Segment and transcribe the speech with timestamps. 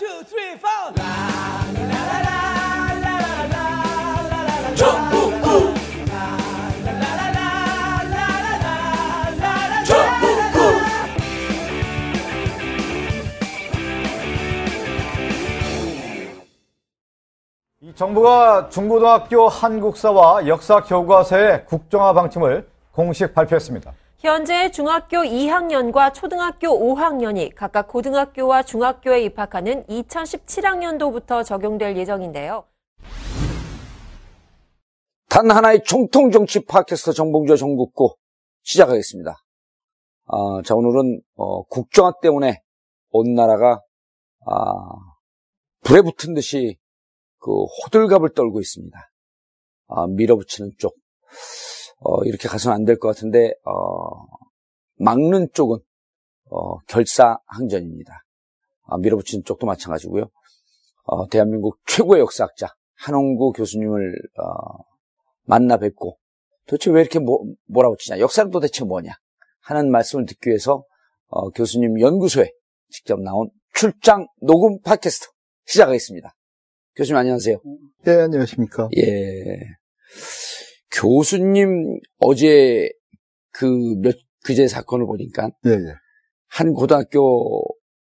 [0.00, 0.94] two, three, four.
[17.82, 23.92] 이 정부가 중고등학교 한국사와 역사 교과서의 국정화 방침을 공식 발표했습니다.
[24.20, 32.66] 현재 중학교 2학년과 초등학교 5학년이 각각 고등학교와 중학교에 입학하는 2017학년도부터 적용될 예정인데요.
[35.30, 38.18] 단 하나의 정통 정치 팟캐스트 정봉조 정국고
[38.62, 39.38] 시작하겠습니다.
[40.26, 42.60] 아, 자 오늘은 어, 국정화 때문에
[43.12, 43.80] 온 나라가
[44.44, 44.54] 아,
[45.82, 46.76] 불에 붙은 듯이
[47.38, 48.98] 그 호들갑을 떨고 있습니다.
[49.88, 50.94] 아, 밀어붙이는 쪽
[52.00, 54.24] 어, 이렇게 가서는 안 될 것 같은데 어,
[54.96, 55.78] 막는 쪽은
[56.50, 58.24] 어, 결사항전입니다.
[58.86, 60.24] 아, 밀어붙이는 쪽도 마찬가지고요.
[61.04, 64.82] 어, 대한민국 최고의 역사학자 한홍구 교수님을 어,
[65.44, 66.18] 만나 뵙고
[66.66, 69.12] 도대체 왜 이렇게 뭐, 몰아붙이냐 역사는 도대체 뭐냐
[69.62, 70.84] 하는 말씀을 듣기 위해서
[71.28, 72.50] 어, 교수님 연구소에
[72.90, 75.28] 직접 나온 출장 녹음 팟캐스트
[75.66, 76.34] 시작하겠습니다.
[76.96, 77.60] 교수님 안녕하세요.
[78.06, 78.88] 예, 안녕하십니까.
[78.96, 79.60] 예.
[80.92, 82.88] 교수님 어제
[83.52, 83.66] 그
[84.00, 85.94] 몇 그제 사건을 보니까 예, 예.
[86.48, 87.62] 한 고등학교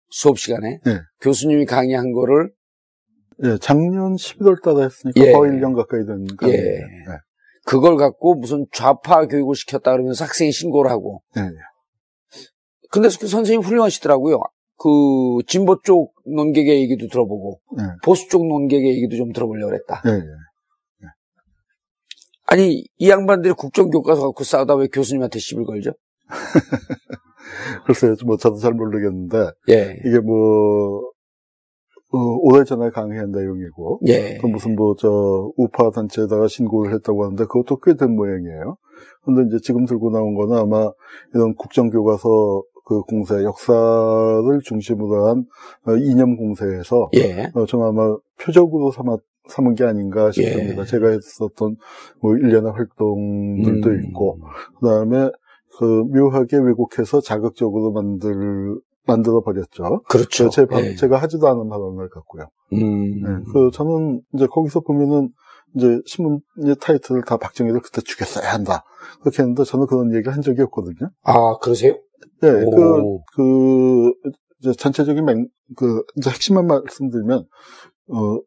[0.09, 0.99] 수업 시간에 예.
[1.21, 2.51] 교수님이 강의한 거를
[3.43, 5.31] 예, 작년 11월 달에 했으니까 예.
[5.33, 6.35] 거의 1년 가까이 된 예.
[6.35, 6.85] 강의예요.
[7.65, 11.49] 그걸 갖고 무슨 좌파 교육을 시켰다 그러면서 학생이 신고를 하고 예, 예.
[12.91, 14.41] 근데 그 선생님 훌륭하시더라고요.
[14.77, 14.89] 그
[15.47, 17.83] 진보 쪽 논객의 얘기도 들어보고 예.
[18.03, 20.01] 보수 쪽 논객의 얘기도 좀 들어보려고 그랬다.
[20.05, 20.23] 예, 예.
[22.45, 25.91] 아니 이 양반들이 국정교과서 갖고 싸우다 왜 교수님한테 시비를 걸죠?
[27.85, 29.37] 글쎄요, 뭐 저도 잘 모르겠는데
[29.69, 29.97] 예.
[30.05, 31.11] 이게 뭐
[32.13, 34.37] 어, 오달 전에 강의한 내용이고 예.
[34.41, 38.77] 또 무슨 뭐 저 우파 단체에다가 신고를 했다고 하는데 그것도 꽤 된 모양이에요.
[39.23, 40.91] 근데 이제 지금 들고 나온 거는 아마
[41.33, 45.45] 이런 국정교과서 그 공세 역사를 중심으로 한
[45.87, 47.51] 어, 이념 공세에서 예.
[47.55, 49.17] 어, 좀 아마 표적으로 삼아,
[49.49, 50.81] 삼은 게 아닌가 싶습니다.
[50.81, 50.85] 예.
[50.85, 51.75] 제가 했었던
[52.21, 54.03] 뭐 일련의 활동들도 음.
[54.05, 54.39] 있고,
[54.79, 55.29] 그 다음에
[55.77, 60.01] 그 묘하게 왜곡해서 자극적으로 만들, 만들어 버렸죠.
[60.09, 60.49] 그렇죠.
[60.49, 60.95] 제 바- 예.
[60.95, 62.47] 제가 하지도 않은 발언을 갖고요.
[62.73, 63.21] 음.
[63.21, 65.29] 네, 그 저는 이제 거기서 보면은
[65.75, 68.83] 이제 신문의 타이틀을 다 박정희를 그때 죽였어야 한다.
[69.21, 71.11] 그렇게 했는데 저는 그런 얘기를 한 적이 없거든요.
[71.23, 71.95] 아 그러세요?
[72.43, 73.21] 예, 오.
[73.35, 74.11] 그, 그,
[74.61, 77.45] 이제 전체적인 맹, 그, 이제 핵심만 말씀드리면,
[78.09, 78.39] 어,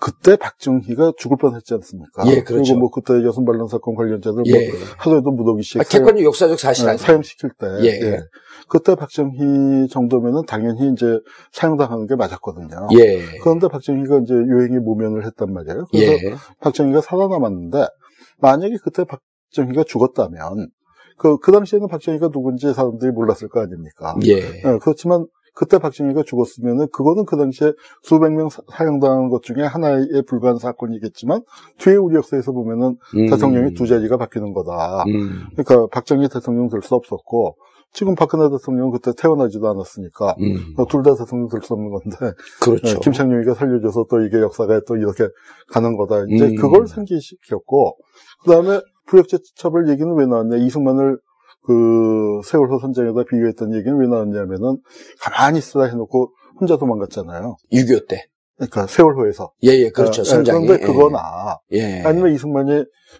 [0.00, 2.26] 그때 박정희가 죽을 뻔 했지 않습니까?
[2.26, 2.72] 예, 그렇죠.
[2.72, 4.68] 리고 뭐 그때 여성 반란 사건 관련자들 예.
[4.68, 6.98] 뭐 하루에도 무더기씩 아, 객관적 역사적 사실 아니에요.
[6.98, 7.66] 사용시킬 때.
[7.86, 8.20] 예.
[8.68, 11.18] 그때 박정희 정도면은 당연히 이제
[11.52, 12.88] 사용당하는 게 맞았거든요.
[12.98, 13.38] 예.
[13.42, 15.86] 그런데 박정희가 이제 요행에 모면을 했단 말이에요.
[15.90, 16.34] 그래서 예.
[16.60, 17.86] 박정희가 살아남았는데
[18.38, 20.68] 만약에 그때 박정희가 죽었다면
[21.16, 24.14] 그, 그 당시에는 박정희가 누군지 사람들이 몰랐을 거 아닙니까?
[24.26, 24.38] 예.
[24.38, 27.72] 예, 그렇지만 그때 박정희가 죽었으면은 그거는 그 당시에
[28.02, 31.42] 수백 명 사- 사형당한 것 중에 하나에 불과한 사건이겠지만
[31.78, 33.26] 뒤에 우리 역사에서 보면은 음.
[33.30, 35.04] 대통령이 두 자리가 바뀌는 거다.
[35.06, 35.46] 음.
[35.56, 37.56] 그러니까 박정희 대통령 될 수 없었고
[37.92, 40.74] 지금 박근혜 대통령은 그때 태어나지도 않았으니까 음.
[40.90, 42.16] 둘다 대통령 될 수 없는 건데
[42.60, 42.88] 그렇죠.
[42.88, 45.28] 예, 김창룡이가 살려줘서 또 이게 역사가 또 이렇게
[45.68, 46.24] 가는 거다.
[46.30, 46.56] 이제 음.
[46.56, 47.96] 그걸 상기시켰고
[48.44, 50.56] 그다음에 부역제처벌 얘기는 왜 나왔냐?
[50.56, 51.18] 이승만을
[51.66, 54.78] 그 세월호 선장에다 비교했던 얘기는 왜 나왔냐면은
[55.20, 57.56] 가만히 있으라 해놓고 혼자 도망갔잖아요.
[57.72, 58.26] 6.25 때.
[58.56, 59.52] 그러니까 세월호에서.
[59.64, 60.20] 예, 예, 그렇죠.
[60.20, 60.66] 예, 선장이.
[60.66, 62.02] 그런데 그거나 예.
[62.02, 62.72] 아니면 이승만이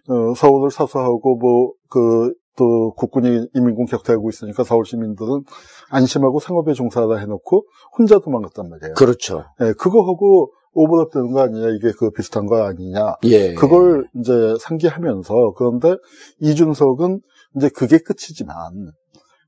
[0.08, 5.42] 어, 서울을 사수하고 뭐그 또 국군이 인민군 격퇴하고 있으니까 서울 시민들은
[5.90, 7.66] 안심하고 상업에 종사하다 해놓고
[7.98, 8.94] 혼자 도망갔단 말이에요.
[8.94, 9.44] 그렇죠.
[9.60, 13.14] 예, 그거하고 오버랩 되는 거 아니냐, 이게 그 비슷한 거 아니냐.
[13.24, 13.54] 예.
[13.54, 15.94] 그걸 이제 상기하면서, 그런데
[16.40, 17.20] 이준석은
[17.56, 18.54] 이제 그게 끝이지만,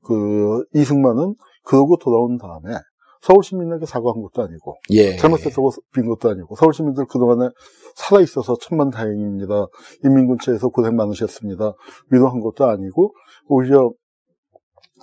[0.03, 2.77] 그 이승만은 그러고 돌아온 다음에
[3.21, 5.17] 서울 시민에게 사과한 것도 아니고, 예.
[5.17, 7.49] 잘못했다고 빈 것도 아니고, 서울 시민들 그동안에
[7.95, 9.65] 살아 있어서 천만 다행입니다.
[10.03, 11.73] 인민군체에서 고생 많으셨습니다.
[12.11, 13.13] 위로한 것도 아니고,
[13.47, 13.91] 오히려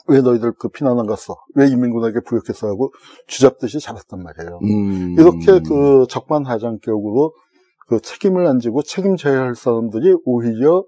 [0.06, 1.36] 왜 너희들 그 피난 안 갔어?
[1.54, 2.68] 왜 인민군에게 부역했어?
[2.68, 2.92] 하고
[3.26, 4.58] 쥐잡듯이 잡았단 말이에요.
[4.62, 5.16] 음.
[5.18, 7.32] 이렇게 그 적반하장격으로
[7.88, 10.84] 그 책임을 안 지고 책임져야 할 사람들이 오히려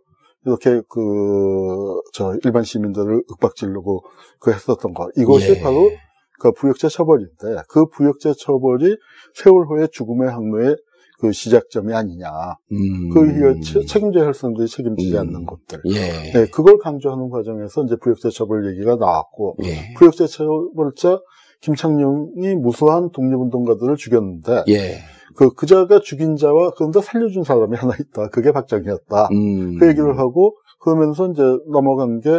[0.47, 4.05] 이렇게 그, 저, 일반 시민들을 윽박지르고
[4.41, 5.09] 그 했었던 거.
[5.17, 5.61] 이것이 예.
[5.61, 5.91] 바로
[6.39, 8.97] 그 부역자 처벌인데 그 부역자 처벌이
[9.35, 10.77] 세월호의 죽음의 항로의
[11.19, 12.29] 그 시작점이 아니냐.
[12.73, 13.11] 음.
[13.11, 15.21] 그 책임져야 할 사람들이 책임지지 음.
[15.21, 15.81] 않는 것들.
[15.87, 16.33] 예.
[16.33, 19.95] 네, 그걸 강조하는 과정에서 이제 부역자 처벌 얘기가 나왔고 예.
[19.97, 21.19] 부역자 처벌자
[21.63, 24.99] 김창룡이 무수한 독립운동가들을 죽였는데 예.
[25.37, 28.29] 그 그자가 죽인 자와 그런데 살려준 사람이 하나 있다.
[28.29, 29.29] 그게 박정희였다.
[29.33, 29.79] 음.
[29.79, 32.31] 그 얘기를 하고 그러면서 이제 넘어간 게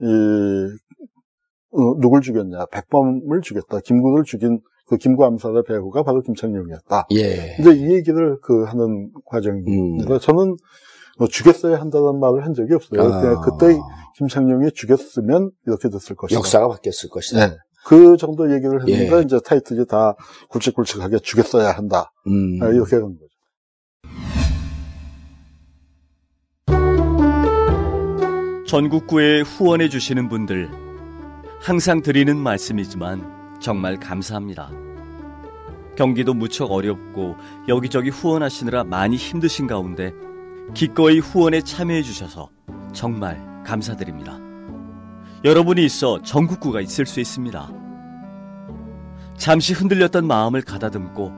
[0.00, 0.06] 이,
[1.72, 2.66] 어, 누굴 죽였냐?
[2.66, 3.80] 백범을 죽였다.
[3.80, 7.06] 김구를 죽인 그 김구 암살의 배후가 바로 김창룡이었다.
[7.14, 7.56] 예.
[7.58, 10.14] 이제 이 얘기를 그 하는 과정입니다.
[10.14, 10.18] 음.
[10.20, 10.56] 저는
[11.18, 13.02] 뭐 죽였어야 한다는 말을 한 적이 없어요.
[13.02, 13.40] 아.
[13.40, 13.78] 그때
[14.18, 16.38] 김창룡이 죽였으면 이렇게 됐을 것이다.
[16.38, 17.46] 역사가 바뀌었을 것이다.
[17.46, 17.56] 네.
[17.86, 19.22] 그 정도 얘기를 했는데 예.
[19.22, 20.16] 이제 타이틀이 다
[20.48, 22.12] 굵직굵직하게 죽였어야 한다.
[22.26, 22.58] 음.
[22.60, 23.26] 아, 이렇게 하는 거죠.
[28.66, 30.68] 전국구에 후원해 주시는 분들
[31.60, 34.72] 항상 드리는 말씀이지만 정말 감사합니다.
[35.94, 37.36] 경기도 무척 어렵고
[37.68, 40.12] 여기저기 후원하시느라 많이 힘드신 가운데
[40.74, 42.50] 기꺼이 후원에 참여해 주셔서
[42.92, 44.40] 정말 감사드립니다.
[45.46, 47.70] 여러분이 있어 전국구가 있을 수 있습니다.
[49.38, 51.30] 잠시 흔들렸던 마음을 가다듬고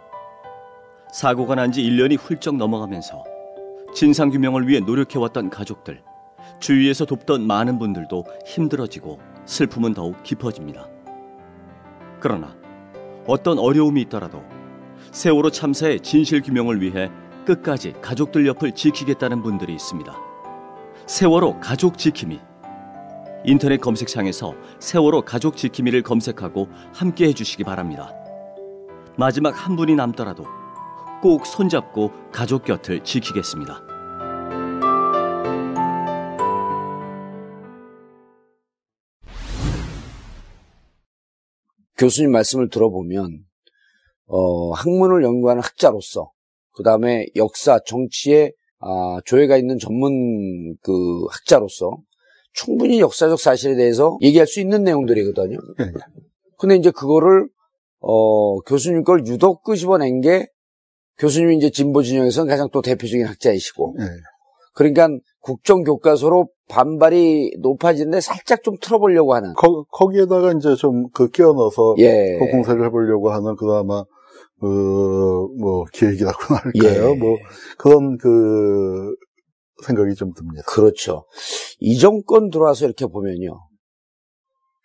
[1.12, 3.22] 사고가 난 지 1년이 훌쩍 넘어가면서
[3.94, 6.02] 진상규명을 위해 노력해왔던 가족들,
[6.60, 10.88] 주위에서 돕던 많은 분들도 힘들어지고 슬픔은 더욱 깊어집니다.
[12.18, 12.56] 그러나
[13.26, 14.42] 어떤 어려움이 있더라도
[15.10, 17.10] 세월호 참사의 진실규명을 위해
[17.44, 20.16] 끝까지 가족들 옆을 지키겠다는 분들이 있습니다.
[21.06, 22.40] 세월호 가족 지킴이.
[23.44, 28.14] 인터넷 검색창에서 세월호 가족 지킴이를 검색하고 함께 해주시기 바랍니다.
[29.18, 30.44] 마지막 한 분이 남더라도
[31.20, 33.82] 꼭 손잡고 가족 곁을 지키겠습니다.
[41.98, 43.44] 교수님 말씀을 들어보면
[44.26, 46.32] 어, 학문을 연구하는 학자로서
[46.72, 51.98] 그 다음에 역사, 정치에 아, 조예가 있는 전문 그 학자로서
[52.52, 55.56] 충분히 역사적 사실에 대해서 얘기할 수 있는 내용들이거든요.
[55.80, 55.92] 예.
[56.58, 57.48] 근데 이제 그거를
[58.00, 60.46] 어, 교수님 걸 유독 끄집어낸 게
[61.18, 64.04] 교수님이 이제 진보 진영에서는 가장 또 대표적인 학자이시고 예.
[64.74, 65.08] 그러니까
[65.40, 71.94] 국정 교과서로 반발이 높아지는데 살짝 좀 틀어보려고 하는 거, 거기에다가 이제 좀 그 끼워 넣어서
[71.98, 72.38] 예.
[72.38, 74.04] 그 공세를 해보려고 하는 그나마
[74.62, 77.10] 그, 뭐, 기획이라고나 할까요?
[77.10, 77.18] 예.
[77.18, 77.36] 뭐,
[77.78, 79.12] 그런 그,
[79.84, 80.62] 생각이 좀 듭니다.
[80.66, 81.26] 그렇죠.
[81.78, 83.58] 이 정권 들어와서 이렇게 보면요.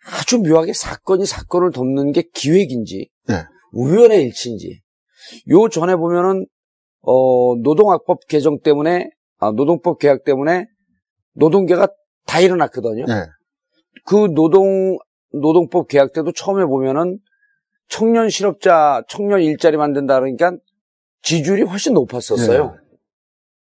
[0.06, 3.44] 아주 묘하게 사건이 사건을 돕는 게 기획인지, 네.
[3.72, 4.80] 우연의 일치인지.
[5.50, 6.46] 요 전에 보면은,
[7.02, 10.66] 어, 노동학법 개정 때문에, 아, 노동법 개혁 때문에
[11.34, 11.88] 노동계가
[12.26, 13.04] 다 일어났거든요.
[13.08, 13.26] 예.
[14.04, 14.98] 그 노동,
[15.32, 17.18] 노동법 개혁 때도 처음에 보면은
[17.88, 20.52] 청년 실업자, 청년 일자리 만든다 그러니까
[21.22, 22.76] 지지율이 훨씬 높았었어요.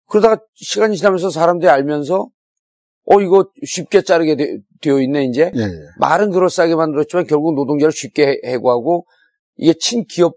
[0.09, 2.29] 그러다가 시간이 지나면서 사람들이 알면서
[3.09, 5.71] 어 이거 쉽게 자르게 되, 어 있네 이제 예, 예.
[5.99, 9.07] 말은 그럴싸하게 만들었지만 결국 노동자를 쉽게 해- 해고하고
[9.57, 10.35] 이게 친기업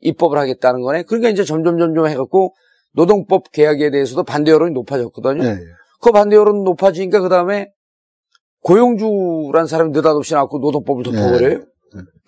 [0.00, 1.02] 입법을 하겠다는 거네.
[1.04, 2.54] 그러니까 이제 점점 점점 해갖고
[2.92, 5.44] 노동법 개혁에 대해서도 반대 여론이 높아졌거든요.
[5.44, 5.58] 예, 예.
[6.00, 7.70] 그 반대 여론 높아지니까 그 다음에
[8.62, 11.58] 고용주란 사람이 느닷없이 나왔고 노동법을 덮어버려요.
[11.58, 11.64] 네.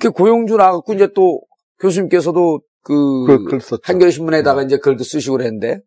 [0.00, 1.40] 그 고용주 나왔고 이제 또
[1.80, 3.82] 교수님께서도 그 글- 글 썼죠.
[3.84, 5.80] 한겨레 신문에다가 이제 글도 쓰시고 그랬는데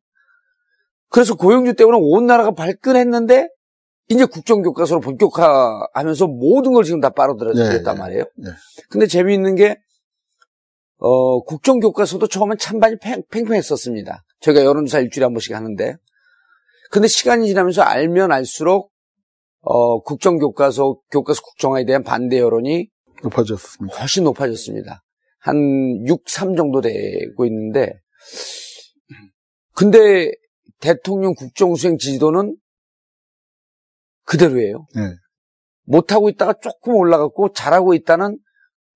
[1.10, 3.50] 그래서 고용주 때문에 온 나라가 발끈했는데
[4.10, 7.94] 이제 국정교과서로 본격화하면서 모든 걸 지금 다 빨아들였단 네, 네.
[7.94, 8.24] 말이에요.
[8.38, 8.52] 네.
[8.90, 9.78] 근데 재미있는 게
[10.98, 14.24] 어, 국정교과서도 처음엔 찬반이 팽, 팽팽했었습니다.
[14.40, 15.96] 저희가 여론조사 일주일에 한 번씩 하는데.
[16.92, 18.92] 근데 시간이 지나면서 알면 알수록,
[19.62, 22.90] 어, 국정교과서, 교과서 국정화에 대한 반대 여론이
[23.24, 23.98] 높아졌습니다.
[23.98, 25.04] 훨씬 높아졌습니다.
[25.40, 25.58] 한
[26.08, 28.00] 6, 3 정도 되고 있는데,
[29.74, 30.32] 근데
[30.80, 32.58] 대통령 국정수행 지지도는
[34.26, 34.88] 그대로예요.
[34.96, 35.02] 네.
[35.84, 38.40] 못하고 있다가 조금 올라갔고, 잘하고 있다는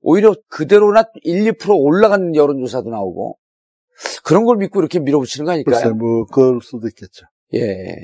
[0.01, 3.37] 오히려 그대로나 1, 2% 올라간 여론조사도 나오고,
[4.23, 5.95] 그런 걸 믿고 이렇게 밀어붙이는 거 글쎄, 아닐까요?
[5.95, 7.25] 뭐, 그럴 수도 있겠죠.
[7.53, 7.95] 예.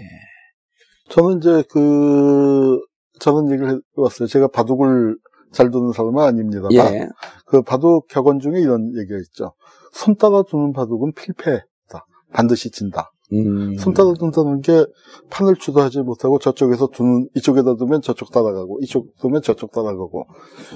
[1.10, 2.80] 저는 이제 그,
[3.20, 4.28] 저는 얘기를 해왔어요.
[4.28, 5.18] 제가 바둑을
[5.52, 7.08] 잘 두는 사람은 아닙니다만, 예.
[7.46, 9.54] 그 바둑 격언 중에 이런 얘기가 있죠.
[9.94, 12.06] 손 따라 두는 바둑은 필패다.
[12.34, 13.12] 반드시 진다.
[13.34, 13.76] 음.
[13.78, 14.86] 둔다는 게
[15.30, 20.26] 판을 주도하지 못하고 저쪽에서 두는, 이쪽에다 두면 저쪽 따라가고, 이쪽 두면 저쪽 따라가고.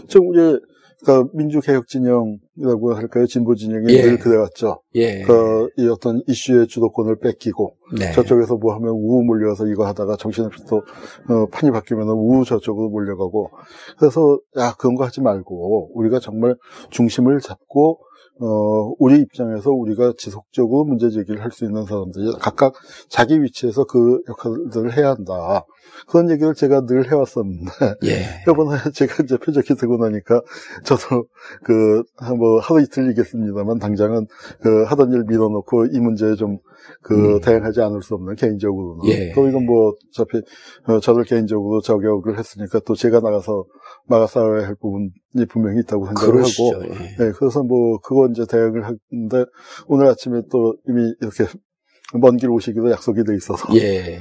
[0.07, 0.59] 지금 우리,
[1.05, 3.25] 그 민주개혁 진영이라고 할까요?
[3.25, 4.01] 진보 진영이 예.
[4.01, 4.81] 늘 그래왔죠.
[4.95, 5.21] 예.
[5.21, 8.11] 그, 이 어떤 이슈의 주도권을 뺏기고, 네.
[8.11, 13.49] 저쪽에서 뭐 하면 우 몰려서 이거 하다가 정신없이 또, 어, 판이 바뀌면 우 저쪽으로 몰려가고.
[13.97, 16.55] 그래서, 야, 그런 거 하지 말고, 우리가 정말
[16.89, 17.99] 중심을 잡고,
[18.41, 22.73] 어, 우리 입장에서 우리가 지속적으로 문제 제기를 할 수 있는 사람들이 각각
[23.09, 25.65] 자기 위치에서 그 역할들을 해야 한다.
[26.07, 27.71] 그런 얘기를 제가 늘 해왔었는데,
[28.05, 28.43] 예.
[28.49, 30.41] 이번에 제가 이제 표적이 되고 나니까
[30.85, 31.25] 저도
[31.63, 32.03] 그,
[32.37, 34.27] 뭐 하루 이틀이겠습니다만 당장은
[34.61, 36.59] 그 하던 일 밀어놓고 이 문제에 좀
[37.01, 37.41] 그 음.
[37.41, 39.05] 대응하지 않을 수 없는 개인적으로는.
[39.09, 39.31] 예.
[39.33, 40.37] 또 이건 뭐 어차피
[40.87, 43.65] 어, 저를 개인적으로 저격을 했으니까 또 제가 나가서
[44.07, 45.09] 막아 싸워야 할 부분이
[45.49, 46.63] 분명히 있다고 생각을 그러시죠.
[46.75, 46.85] 하고.
[46.85, 46.97] 예.
[47.17, 49.45] 네, 그래서 뭐 그거 이제 대응을 하는데
[49.87, 51.45] 오늘 아침에 또 이미 이렇게
[52.19, 53.67] 먼 길 오시기도 약속이 돼 있어서.
[53.75, 54.19] 예.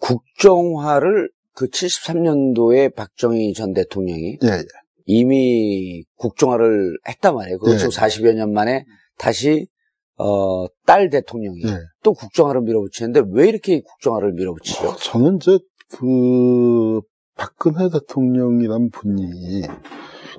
[0.00, 4.62] 국정화를 그 73년도에 박정희 전 대통령이 예, 예.
[5.06, 7.58] 이미 국정화를 했단 말이에요.
[7.58, 7.78] 그거 예.
[7.78, 8.84] 지금 40여 년 만에
[9.18, 9.66] 다시
[10.16, 11.78] 어, 딸 대통령이 예.
[12.02, 14.88] 또 국정화를 밀어붙이는데 왜 이렇게 국정화를 밀어붙이죠?
[14.88, 15.58] 어, 저는 이제
[15.90, 17.00] 그
[17.36, 19.62] 박근혜 대통령이란 분이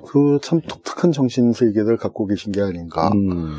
[0.06, 3.10] 그 참 독특한 정신 세계를 갖고 계신 게 아닌가.
[3.14, 3.56] 음,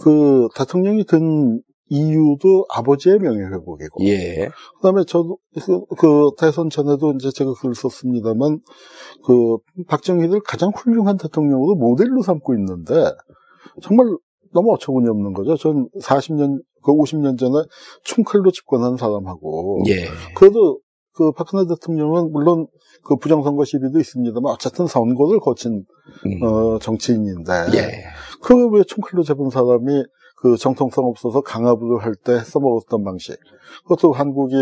[0.00, 4.04] 그 대통령이 된 이유도 아버지의 명예회복이고.
[4.04, 8.60] 예, 그 다음에 저도 그, 그 대선 전에도 이제 제가 글을 썼습니다만
[9.24, 9.56] 그
[9.88, 13.10] 박정희를 가장 훌륭한 대통령으로 모델로 삼고 있는데
[13.82, 14.06] 정말
[14.52, 15.56] 너무 어처구니 없는 거죠.
[15.56, 17.54] 전 40년 그 50년 전에
[18.04, 19.82] 총칼로 집권한 사람하고.
[19.88, 20.80] 예, 그래도
[21.12, 22.66] 그 박근혜 대통령은 물론
[23.04, 25.84] 그 부정선거 시비도 있습니다만 어쨌든 선거를 거친
[26.26, 27.52] 음, 어, 정치인인데.
[27.74, 27.90] 예,
[28.42, 30.04] 그왜 총칼로 잡은 사람이
[30.36, 33.36] 그 정통성 없어서 강압으로 할때 써먹었던 방식.
[33.82, 34.54] 그것도 한국이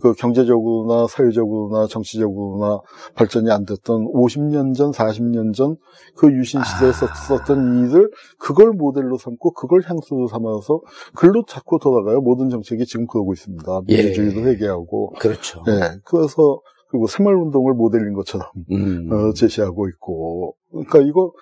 [0.00, 2.80] 그 경제적으로나 사회적으로나 정치적으로나
[3.14, 5.76] 발전이 안 됐던 50년 전, 40년 전
[6.16, 7.14] 그 유신 시대에 아.
[7.14, 10.80] 썼던 일을 그걸 모델로 삼고 그걸 향수로 삼아서
[11.14, 12.20] 글로 자꾸 돌아가요.
[12.20, 13.80] 모든 정책이 지금 그러고 있습니다.
[13.88, 13.96] 예.
[13.96, 15.14] 민주주의도 회개하고.
[15.18, 15.62] 그렇죠.
[15.68, 15.98] 예.
[16.04, 20.56] 그래서 그리고 새마을운동을 모델인 것처럼 음, 어, 제시하고 있고.
[20.70, 21.32] 그러니까 이거,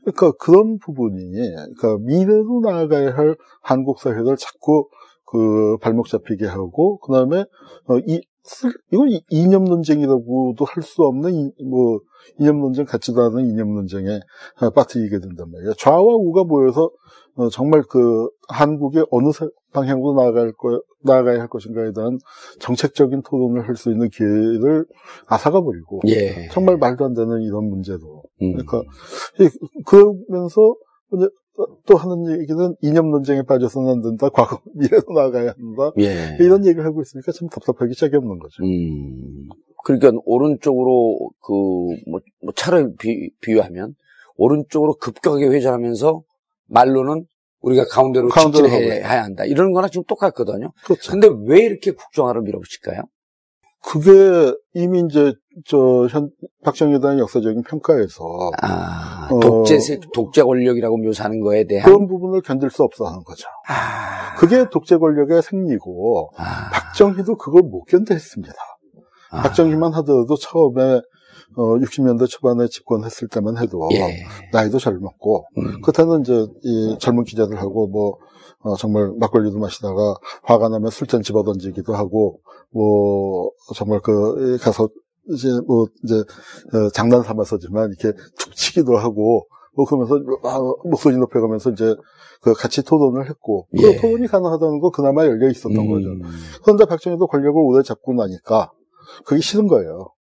[0.00, 1.32] 그러니까 그런 부분이,
[1.76, 4.88] 그러니까 미래로 나아가야 할 한국 사회를 자꾸
[5.30, 7.40] 그 발목 잡히게 하고, 그 다음에,
[7.86, 12.00] 어, 이, 쓸- 이건 이- 이념 논쟁이라고도 할 수 없는, 이- 뭐,
[12.38, 14.20] 이념 논쟁 같지도 않은 이념 논쟁에
[14.60, 15.74] 어, 빠뜨리게 된단 말이에요.
[15.74, 16.90] 좌와 우가 모여서
[17.36, 22.18] 어, 정말 그 한국의 어느 사- 방향으로 나아갈 거, 나아가야 할 것인가에 대한
[22.58, 24.84] 정책적인 토론을 할 수 있는 기회를
[25.26, 28.22] 앗아가 버리고, 예, 정말 말도 안 되는 이런 문제도.
[28.42, 28.82] 음, 그러니까
[29.40, 30.74] 이- 그러면서
[31.14, 31.28] 이제
[31.86, 34.28] 또 하는 얘기는 이념 논쟁에 빠져서는 안 된다.
[34.28, 35.92] 과거 미래로 나아가야 한다.
[35.98, 38.62] 예, 이런 얘기를 하고 있으니까 참 답답하기 짝이 없는 거죠.
[38.62, 39.48] 음,
[39.84, 41.52] 그러니까 오른쪽으로 그
[42.10, 43.94] 뭐, 뭐 차를 비, 비유하면
[44.36, 46.22] 오른쪽으로 급격하게 회전하면서
[46.66, 47.26] 말로는
[47.60, 49.44] 우리가 가운데로 가운데로 직진해야 한다.
[49.44, 50.72] 이런 거나 지금 똑같거든요.
[50.84, 51.10] 그렇죠.
[51.10, 53.02] 근데 왜 이렇게 국정화를 밀어붙일까요?
[53.82, 55.32] 그게 이미 이제
[55.66, 56.30] 저 현
[56.64, 58.22] 박정희단 역사적인 평가에서
[58.62, 59.40] 아, 어.
[59.40, 61.84] 독재, 세- 독재 권력이라고 묘사하는 거에 대한.
[61.84, 63.46] 그런 부분을 견딜 수 없어 하는 거죠.
[63.68, 68.54] 아, 그게 독재 권력의 생리고 아, 박정희도 그걸 못 견뎌했습니다.
[69.30, 71.00] 아, 박정희만 하더라도 처음에
[71.56, 74.22] 어 60년대 초반에 집권했을 때만 해도 예,
[74.52, 78.18] 나이도 젊었고 음, 그때는 이제 이 젊은 기자들하고 뭐
[78.60, 84.88] 어, 정말 막걸리도 마시다가 화가 나면 술잔 집어 던지기도 하고 뭐 정말 그 가서
[85.30, 91.70] 이제 뭐 이제 어, 장난 삼아서지만 이렇게 툭 치기도 하고 뭐 그러면서 아, 목소리 높여가면서
[91.70, 91.94] 이제
[92.40, 93.96] 그 같이 토론을 했고 그 예.
[93.96, 96.08] 토론이 가능하다는 거 그나마 열려 있었던 음, 거죠.
[96.62, 98.70] 그런데 박정희도 권력을 오래 잡고 나니까
[99.24, 100.12] 그게 싫은 거예요.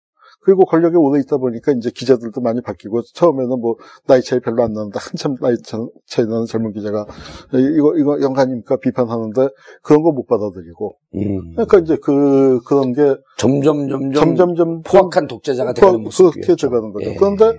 [0.47, 3.75] 그리고 권력에 오래 있다 보니까 이제 기자들도 많이 바뀌고 처음에는 뭐
[4.07, 5.76] 나이 차이 별로 안 나는데 한참 나이 차-
[6.07, 7.05] 차이 나는 젊은 기자가
[7.53, 9.49] 이거 이거 영관입니까 비판하는데
[9.83, 11.50] 그런 거 못 받아들이고 음.
[11.55, 16.41] 그러니까 이제 그 그런 게 점점 점점 점점 점 포악한 독재자가 되는 모습이었죠.
[16.41, 17.11] 그렇게 돼가는 거죠.
[17.11, 17.15] 예.
[17.17, 17.59] 그런데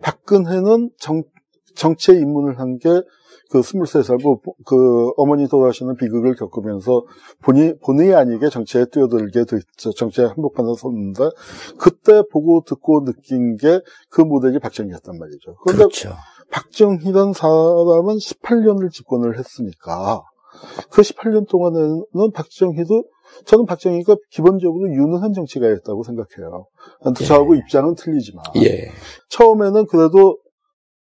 [0.00, 1.24] 박근혜는 정,
[1.74, 2.88] 정치에 입문을 한게
[3.50, 7.04] 그 23살, 뭐, 그, 어머니 돌아가시는 비극을 겪으면서
[7.42, 9.92] 본의, 본의 아니게 정치에 뛰어들게 됐죠.
[9.92, 11.30] 정치에 한복판에 섰는데,
[11.78, 15.56] 그때 보고 듣고 느낀 게 그 모델이 박정희였단 말이죠.
[15.64, 16.14] 그런데 그렇죠.
[16.50, 20.22] 박정희란 사람은 18년을 집권을 했으니까,
[20.90, 23.04] 그 18년 동안에는 박정희도,
[23.44, 26.66] 저는 박정희가 기본적으로 유능한 정치가였다고 생각해요.
[27.24, 28.42] 저하고 입장은 틀리지만.
[28.56, 28.90] 예.
[29.28, 30.38] 처음에는 그래도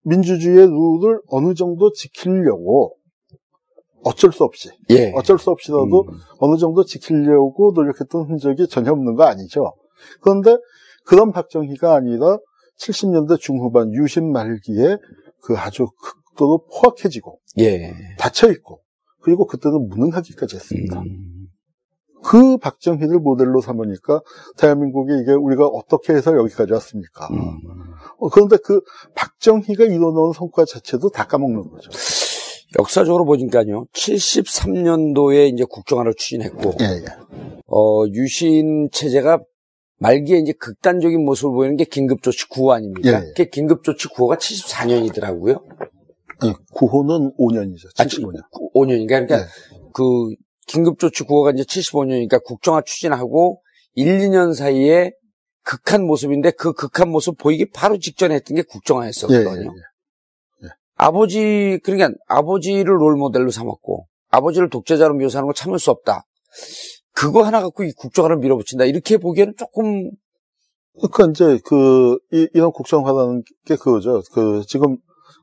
[0.06, 2.96] 민주주의의 룰을 어느 정도 지키려고
[4.04, 5.12] 어쩔 수 없이 예.
[5.16, 6.18] 어쩔 수 없이라도 음.
[6.38, 9.74] 어느 정도 지키려고 노력했던 흔적이 전혀 없는 거 아니죠.
[10.20, 10.56] 그런데
[11.04, 12.38] 그런 박정희가 아니라
[12.80, 14.98] 70년대 중후반 유신 말기에
[15.42, 17.92] 그 아주 극도로 포악해지고 예.
[18.18, 18.80] 닫혀 있고
[19.22, 21.00] 그리고 그때는 무능하기까지 했습니다.
[21.00, 21.48] 음.
[22.22, 24.20] 그 박정희를 모델로 삼으니까
[24.56, 27.28] 대한민국이 이게 우리가 어떻게 해서 여기까지 왔습니까?
[27.32, 27.85] 음.
[28.18, 28.80] 어, 그런데 그
[29.14, 31.90] 박정희가 이뤄놓은 성과 자체도 다 까먹는 거죠.
[32.78, 33.84] 역사적으로 보니까요.
[33.92, 37.04] 73년도에 이제 국정화를 추진했고 예, 예.
[37.66, 39.40] 어, 유신 체제가
[39.98, 43.08] 말기에 이제 극단적인 모습을 보이는 게 긴급조치 9호 아닙니까?
[43.08, 43.20] 예, 예.
[43.28, 45.62] 그게 긴급조치 9호가 74년이더라고요.
[46.40, 47.94] 아니, 9호는 5년이죠.
[47.96, 48.42] 75년.
[48.74, 49.08] 5년인가?
[49.08, 49.44] 그러니까 네.
[49.94, 50.34] 그
[50.66, 53.62] 긴급조치 9호가 이제 75년이니까 국정화 추진하고
[53.94, 55.12] 1, 2년 사이에
[55.66, 59.72] 극한 모습인데 그 극한 모습 보이기 바로 직전에 했던 게 예, 예, 국정화였었거든요.
[60.62, 60.68] 예.
[60.94, 66.22] 아버지, 그러니까 아버지를 롤 모델로 삼았고 아버지를 독재자로 묘사하는 거 참을 수 없다.
[67.12, 68.84] 그거 하나 갖고 이 국정화를 밀어붙인다.
[68.84, 70.12] 이렇게 보기에는 조금
[70.98, 74.22] 그러니까 이제 그, 이, 런 국정화라는 게 그거죠.
[74.32, 74.96] 그, 지금,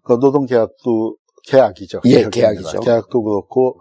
[0.03, 2.01] 그 노동 계약도 계약이죠.
[2.05, 2.29] 예.
[2.29, 2.79] 계약이죠.
[2.79, 3.79] 계약도 그렇고,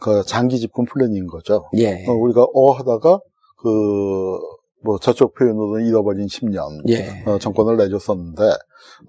[0.00, 1.64] 그 장기 집권 플랜인 거죠.
[1.78, 2.06] 예.
[2.06, 3.20] 어, 우리가 어 하다가,
[3.56, 4.38] 그,
[4.82, 6.88] 뭐 저쪽 표현으로는 잃어버린 10년.
[6.88, 7.22] 예.
[7.26, 8.42] 어, 정권을 내줬었는데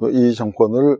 [0.01, 0.97] 어, 이 정권을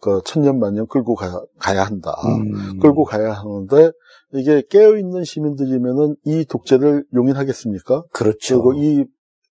[0.00, 2.14] 그 천년 만년 끌고 가, 야 한다.
[2.24, 2.78] 음.
[2.78, 3.90] 끌고 가야 하는데
[4.34, 8.04] 이게 깨어 있는 시민들이면은 이 독재를 용인하겠습니까?
[8.12, 8.62] 그렇죠.
[8.62, 9.04] 그리고 이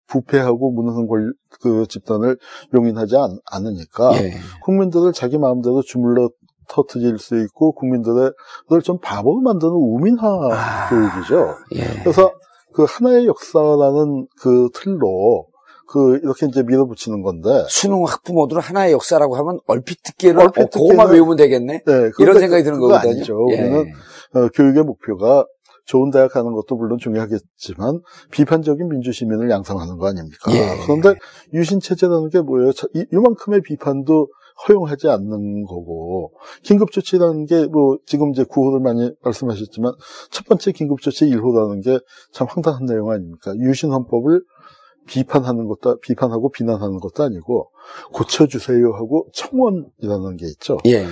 [0.07, 2.37] 부패하고 무능한 권, 그 집단을
[2.73, 4.33] 용인하지 않, 않으니까 예.
[4.63, 6.29] 국민들을 자기 마음대로 주물러
[6.69, 8.33] 터트릴 수 있고 국민들을
[8.83, 10.89] 좀 바보로 만드는 우민화 아.
[10.89, 11.55] 교육이죠.
[11.75, 12.01] 예.
[12.01, 12.31] 그래서
[12.73, 15.47] 그 하나의 역사라는 그 틀로
[15.87, 21.11] 그 이렇게 이제 밀어붙이는 건데 수능 학부모들은 하나의 역사라고 하면 얼핏 듣기에는 얼핏 어, 그것만
[21.11, 21.83] 외우면 되겠네.
[21.85, 23.11] 네, 이런 생각이 드는 거거든요.
[23.11, 23.47] 아니죠.
[23.51, 23.61] 예.
[23.61, 23.93] 우리는
[24.35, 25.45] 어, 교육의 목표가
[25.85, 27.99] 좋은 대학 가는 것도 물론 중요하겠지만
[28.31, 30.51] 비판적인 민주 시민을 양성하는 거 아닙니까?
[30.53, 30.77] 예.
[30.85, 31.19] 그런데
[31.53, 32.71] 유신 체제라는 게 뭐예요?
[32.71, 34.29] 자, 이, 이만큼의 비판도
[34.67, 39.93] 허용하지 않는 거고 긴급조치라는 게 뭐 지금 이제 구호를 많이 말씀하셨지만
[40.31, 41.99] 첫 번째 긴급조치 1호라는 게
[42.31, 43.53] 참 황당한 내용 아닙니까?
[43.57, 44.41] 유신헌법을
[45.07, 47.71] 비판하는 것도 비판하고 비난하는 것도 아니고
[48.13, 50.77] 고쳐주세요 하고 청원이라는 게 있죠.
[50.85, 51.05] 예.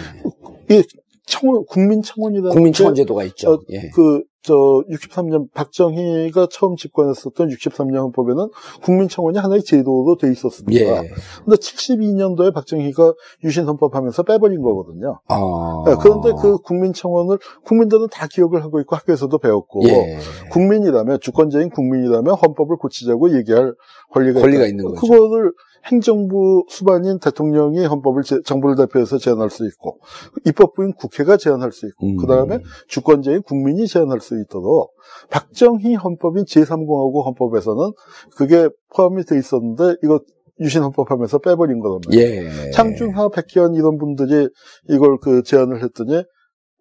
[0.69, 0.83] 이
[1.29, 3.53] 청원 국민청원이라는 국민청원제도가 있죠.
[3.53, 3.89] 어, 예.
[3.93, 4.53] 그, 저,
[4.89, 8.47] 63년, 박정희가 처음 집권했었던 63년 헌법에는
[8.81, 10.79] 국민청원이 하나의 제도로 돼 있었습니다.
[10.81, 11.09] 예.
[11.43, 13.13] 근데 72년도에 박정희가
[13.43, 15.19] 유신 헌법 하면서 빼버린 거거든요.
[15.27, 15.83] 아.
[15.85, 20.19] 네, 그런데 그 국민청원을 국민들은 다 기억을 하고 있고 학교에서도 배웠고 예.
[20.51, 23.73] 국민이라면 주권자인 국민이라면 헌법을 고치자고 얘기할
[24.11, 24.65] 권리가, 권리가.
[24.65, 25.01] 있는 거죠.
[25.01, 25.51] 그거를
[25.85, 29.99] 행정부 수반인 대통령이 헌법을 제- 정부를 대표해서 제안할 수 있고
[30.45, 32.17] 입법부인 국회가 제안할 수 있고 음.
[32.17, 34.91] 그다음에 주권자인 국민이 제안할 수 있도록
[35.29, 37.91] 박정희 헌법인 제3공화국 헌법에서는
[38.35, 40.19] 그게 포함이 돼 있었는데 이거
[40.61, 41.99] 유신 헌법하면서 빼버린 말이에요.
[42.21, 42.71] 예.
[42.71, 44.49] 창준하, 백현 이런 분들이
[44.89, 46.23] 이걸 그 제안을 했더니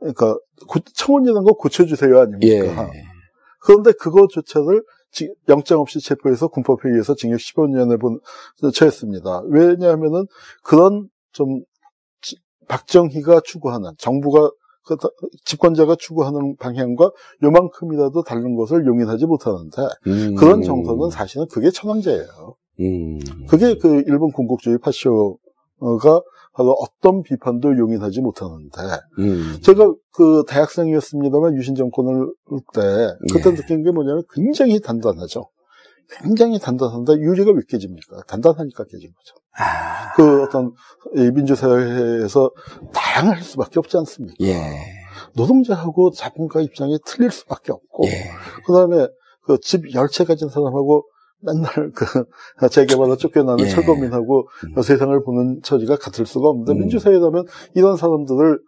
[0.01, 0.35] 그러니까
[0.69, 2.47] 고- 청원이라는 거 고쳐주세요 아닙니까?
[2.49, 2.75] 예.
[3.63, 4.87] 그런데 그거조차를 지-
[5.49, 8.21] 영장 없이 체포해서 군법회의에서 징역 15년에 본,
[8.73, 9.43] 처했습니다.
[9.49, 10.27] 왜냐하면은
[10.63, 11.63] 그런 좀
[12.21, 12.37] 지-
[12.69, 14.51] 박정희가 추구하는 정부가
[14.87, 15.09] 그 다-
[15.45, 17.11] 집권자가 추구하는 방향과
[17.43, 20.35] 요만큼이라도 다른 것을 용인하지 못하는데 음.
[20.35, 22.55] 그런 정서는 사실은 그게 천황제예요.
[22.81, 23.19] 음.
[23.49, 26.23] 그게 그 일본 군국주의 파쇼가
[26.59, 28.81] 바로 어떤 비판도 용인하지 못하는데
[29.21, 29.59] 음.
[29.63, 32.33] 제가 그 대학생이었습니다만 유신 정권을
[32.75, 32.81] 때
[33.33, 33.55] 그때 예.
[33.55, 35.49] 느낀 게 뭐냐면 굉장히 단단하죠.
[36.11, 38.23] 굉장히 단단한데 유리가 왜 깨집니까?
[38.27, 39.37] 단단하니까 깨진 거죠.
[39.57, 40.13] 아.
[40.17, 40.73] 그 어떤
[41.15, 42.51] 이 민주사회에서
[42.93, 44.35] 다양할 수밖에 없지 않습니까?
[44.41, 44.59] 예.
[45.37, 48.31] 노동자하고 자본가 입장이 틀릴 수밖에 없고 예.
[48.67, 49.07] 그다음에
[49.45, 51.05] 그 집 열채 가진 사람하고
[51.41, 52.05] 맨날 그
[52.71, 53.69] 재개발로 쫓겨나는 예.
[53.69, 54.83] 철거민하고 음.
[54.83, 56.79] 세상을 보는 처지가 같을 수가 없는데 음.
[56.81, 58.61] 민주사회라면 이런 사람들을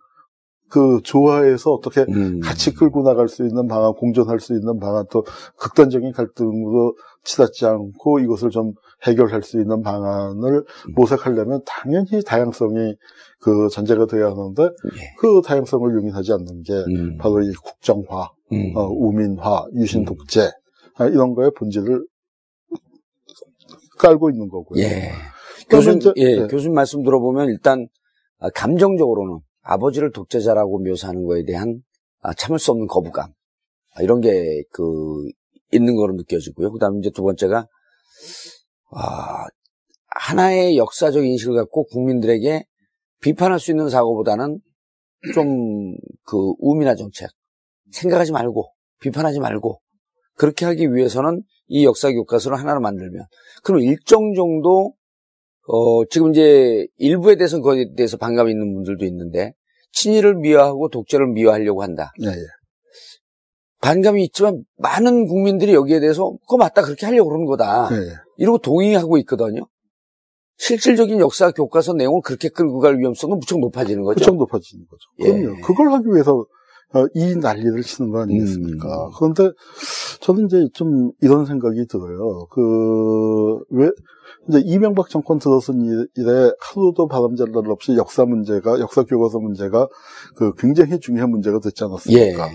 [0.70, 2.38] 그 조화해서 어떻게 음.
[2.40, 5.24] 같이 끌고 나갈 수 있는 방안, 공존할 수 있는 방안, 또
[5.56, 10.92] 극단적인 갈등으로 치닫지 않고 이것을 좀 해결할 수 있는 방안을 음.
[10.94, 12.94] 모색하려면 당연히 다양성이
[13.40, 15.14] 그 전제가 돼야 하는데 예.
[15.18, 17.16] 그 다양성을 용인하지 않는 게 음.
[17.18, 18.72] 바로 이 국정화, 음.
[18.76, 20.50] 어, 우민화, 유신 독재
[20.98, 22.04] 아, 이런 거의 본질을
[24.00, 24.82] 깔고 있는 거고요.
[24.82, 25.10] 예.
[25.70, 26.46] 교수님, 이제- 예, 네.
[26.48, 27.86] 교수님 말씀 들어보면 일단
[28.38, 31.82] 아, 감정적으로는 아버지를 독재자라고 묘사하는 거에 대한
[32.20, 33.32] 아, 참을 수 없는 거부감
[33.94, 35.24] 아, 이런 게 그
[35.72, 36.72] 있는 거로 느껴지고요.
[36.72, 37.66] 그다음에 이제 두 번째가
[38.92, 39.44] 아,
[40.08, 42.64] 하나의 역사적 인식을 갖고 국민들에게
[43.20, 44.58] 비판할 수 있는 사고보다는
[45.34, 47.28] 좀 그 우민화 정책
[47.92, 49.80] 생각하지 말고 비판하지 말고
[50.36, 53.24] 그렇게 하기 위해서는 이 역사 교과서를 하나로 만들면
[53.62, 54.92] 그럼 일정 정도
[55.68, 59.54] 어 지금 이제 일부에 대해서는 거기에 대해서 반감이 있는 분들도 있는데
[59.92, 62.12] 친일을 미화하고 독재를 미화하려고 한다.
[62.22, 62.46] 예, 예.
[63.80, 67.88] 반감이 있지만 많은 국민들이 여기에 대해서 그거 맞다 그렇게 하려고 그러는 거다.
[67.92, 68.12] 예, 예.
[68.38, 69.62] 이러고 동의하고 있거든요.
[70.59, 74.18] 실질적인 역사 교과서 내용을 그렇게 끌고 갈 위험성은 무척 높아지는 거죠.
[74.18, 75.02] 그청 높아지는 거죠.
[75.20, 75.40] 예.
[75.40, 75.61] 그럼요.
[75.62, 76.44] 그걸 하기 위해서 어,
[77.14, 79.07] 이 난리를 치는 거 아니겠습니까?
[79.07, 79.11] 음.
[79.16, 79.50] 그런데
[80.20, 82.46] 저는 이제 좀 이런 생각이 들어요.
[82.50, 83.90] 그, 왜,
[84.48, 89.87] 이제 이명박 정권 들어선 일- 이래 하루도 바람잘 날 없이 역사 문제가, 역사 교과서 문제가
[90.35, 91.87] 그 굉장히 중요한 문제가 됐지 예.
[91.87, 92.48] 않았습니까?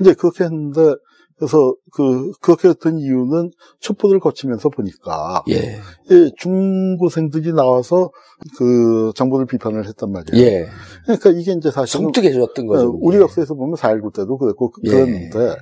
[0.00, 0.94] 이제 그렇게 했는데,
[1.38, 5.78] 그래서 그, 그렇게 된 이유는 촛불을 거치면서 보니까, 예.
[6.10, 8.10] 이 중고생들이 나와서
[8.56, 10.44] 그 정부를 비판을 했단 말이에요.
[10.46, 10.66] 예.
[11.04, 12.88] 그러니까 이게 이제 사실은 섬뜩해졌던 거죠.
[12.90, 13.18] 어, 우리.
[13.18, 14.90] 역사에서 보면 4.19 때도 그랬고 그- 예.
[14.90, 15.56] 그랬는데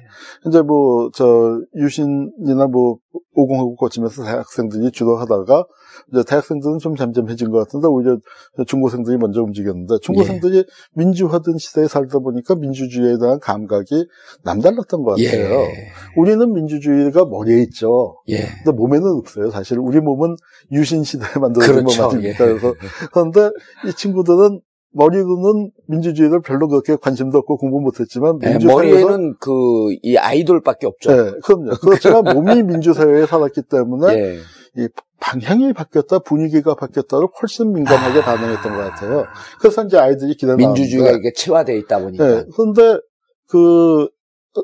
[0.46, 2.98] 이제 뭐 저 유신이나 뭐
[3.34, 5.66] 오공하고 거치면서 대학생들이 주로 하다가
[6.12, 8.18] 이제 대학생들은 좀 잠잠해진 것 같은데 오히려
[8.66, 10.64] 중고생들이 먼저 움직였는데 중고생들이 예.
[10.94, 14.06] 민주화된 시대에 살다 보니까 민주주의에 대한 감각이
[14.44, 15.60] 남달랐던 것 같아요.
[15.60, 15.72] 예.
[16.16, 18.16] 우리는 민주주의가 머리에 있죠.
[18.28, 18.38] 예.
[18.64, 19.50] 근데 몸에는 없어요.
[19.50, 20.36] 사실 우리 몸은
[20.72, 22.02] 유신 시대에 만들어진 그렇죠.
[22.02, 22.28] 것 같습니다.
[22.28, 22.34] 예.
[22.48, 22.74] 그래서
[23.12, 23.50] 그런데
[23.88, 24.60] 이 친구들은
[24.92, 29.50] 머리로는 민주주의를 별로 그렇게 관심도 없고 공부 못했지만 예, 민주사회에서 머리에는 그
[30.02, 31.10] 이 아이돌밖에 없죠.
[31.10, 31.70] 네, 그럼요.
[31.80, 34.38] 그렇지만 몸이 민주사회에 살았기 때문에 예.
[34.76, 34.88] 이
[35.20, 39.26] 방향이 바뀌었다, 분위기가 바뀌었다를 훨씬 민감하게 반응했던 것 같아요.
[39.60, 42.26] 그래서 이제 아이들이 기대 민주주의가 이게 체화되어 있다 보니까.
[42.26, 43.00] 네, 그런데
[43.48, 44.08] 그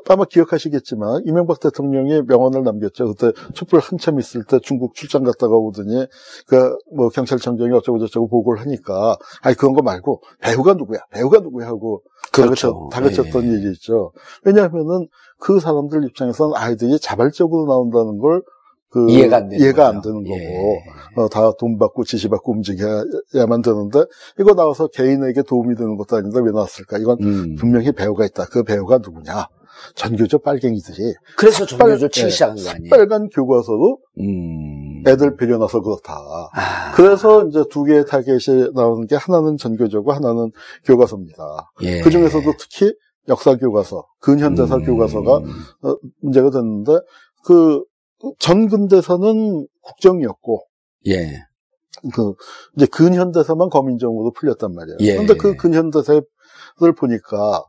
[0.09, 3.13] 아마 기억하시겠지만 이명박 대통령이 명언을 남겼죠.
[3.13, 6.07] 그때 촛불 한참 있을 때 중국 출장 갔다가 오더니
[6.47, 10.99] 그 뭐 경찰청장이 어쩌고 저쩌고 보고를 하니까 아니 그런 거 말고 배우가 누구야?
[11.11, 12.89] 배우가 누구야 하고 그렇죠.
[12.91, 13.47] 다그쳤, 다그쳤던 예.
[13.47, 14.11] 일이 있죠.
[14.43, 15.07] 왜냐하면은
[15.39, 18.41] 그 사람들 입장에서는 아이들이 자발적으로 나온다는 걸
[18.89, 20.01] 그 이해가 안 되는 이해가 안.
[20.01, 20.83] 되는 거고 예.
[21.17, 24.03] 어, 다 돈 받고 지시 받고 움직여야만 되는데
[24.39, 26.97] 이거 나와서 개인에게 도움이 되는 것도 아닌데 왜 나왔을까?
[26.97, 27.55] 이건 음.
[27.55, 28.45] 분명히 배우가 있다.
[28.45, 29.47] 그 배우가 누구냐?
[29.95, 32.29] 전교조 빨갱이들이 그래서 전교조 빨- 치기 예.
[32.29, 32.89] 시작한 거 아니에요?
[32.89, 35.03] 빨간 교과서로 음.
[35.05, 36.13] 애들 배려놔서 그렇다.
[36.53, 40.51] 아, 그래서 이제 두 개의 타겟이 나오는 게 하나는 전교조고 하나는
[40.85, 41.71] 교과서입니다.
[41.83, 42.01] 예.
[42.01, 42.91] 그 중에서도 특히
[43.29, 44.83] 역사 교과서, 근현대사 음.
[44.83, 45.31] 교과서가
[45.83, 46.93] 어, 문제가 됐는데
[47.45, 47.83] 그
[48.39, 50.63] 전근대사는 국정이었고
[51.07, 51.43] 예.
[52.13, 52.33] 그
[52.75, 54.97] 이제 근현대사만 검인정으로 풀렸단 말이에요.
[55.01, 55.13] 예.
[55.13, 56.23] 그런데 그 근현대사를
[56.97, 57.63] 보니까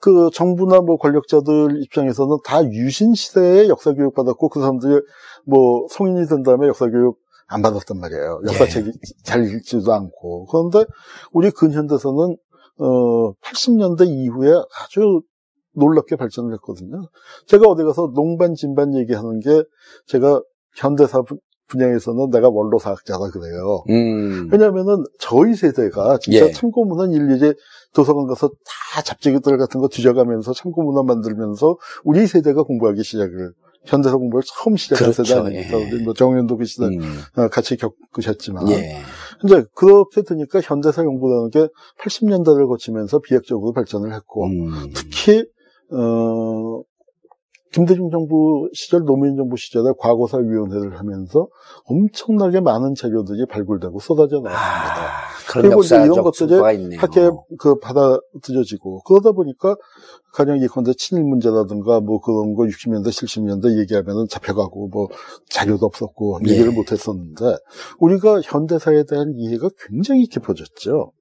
[0.00, 5.00] 그 정부나 뭐 권력자들 입장에서는 다 유신 시대에 역사 교육 받았고 그 사람들이
[5.44, 8.42] 뭐 성인이 된 다음에 역사 교육 안 받았단 말이에요.
[8.46, 8.92] 역사책이
[9.24, 10.46] 잘 읽지도 않고.
[10.46, 10.84] 그런데
[11.32, 12.36] 우리 근현대사는
[12.80, 15.22] 어 80년대 이후에 아주
[15.78, 17.02] 놀랍게 발전을 했거든요.
[17.46, 19.62] 제가 어디 가서 농반 진반 얘기하는 게
[20.06, 20.42] 제가
[20.76, 21.38] 현대사 분-
[21.68, 23.84] 분야에서는 내가 원로사학자다 그래요.
[23.90, 24.48] 음.
[24.50, 26.50] 왜냐면은 저희 세대가 진짜 예.
[26.50, 27.52] 참고문헌 일일이
[27.92, 33.52] 도서관 가서 다 잡지들 같은 거 뒤져가면서 참고문헌 만들면서 우리 세대가 공부하기 시작을
[33.84, 35.24] 현대사 공부를 처음 시작한 그렇죠.
[35.24, 35.78] 세대 아닙니까?
[35.78, 36.02] 예.
[36.04, 37.00] 뭐 정현도 그 시대 음.
[37.36, 39.00] 어, 같이 겪으셨지만 예.
[39.44, 41.68] 이제 그렇게 되니까 현대사 연구라는 게
[42.00, 44.90] 80년대를 거치면서 비약적으로 발전을 했고 음.
[44.94, 45.44] 특히
[45.90, 46.82] 어
[47.72, 51.48] 김대중 정부 시절 노무현 정부 시절에 과거사 위원회를 하면서
[51.84, 55.02] 엄청나게 많은 자료들이 발굴되고 쏟아져 나왔습니다.
[55.02, 55.18] 아,
[55.50, 56.54] 그리고 이제 이런 것들이.
[56.96, 59.76] 학계에 그 받아들여지고 그러다 보니까
[60.32, 65.08] 가령 예컨대 친일 문제라든가 뭐 그런 거 60년대 70년대 얘기하면은 잡혀가고 뭐
[65.50, 66.52] 자료도 없었고 예.
[66.52, 67.44] 얘기를 못 했었는데
[67.98, 71.12] 우리가 현대사에 대한 이해가 굉장히 깊어졌죠.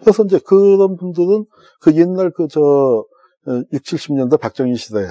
[0.00, 1.44] 그래서 이제 그런 분들은
[1.80, 3.04] 그 옛날 그저
[3.46, 5.06] 6, 70년대 박정희 시대에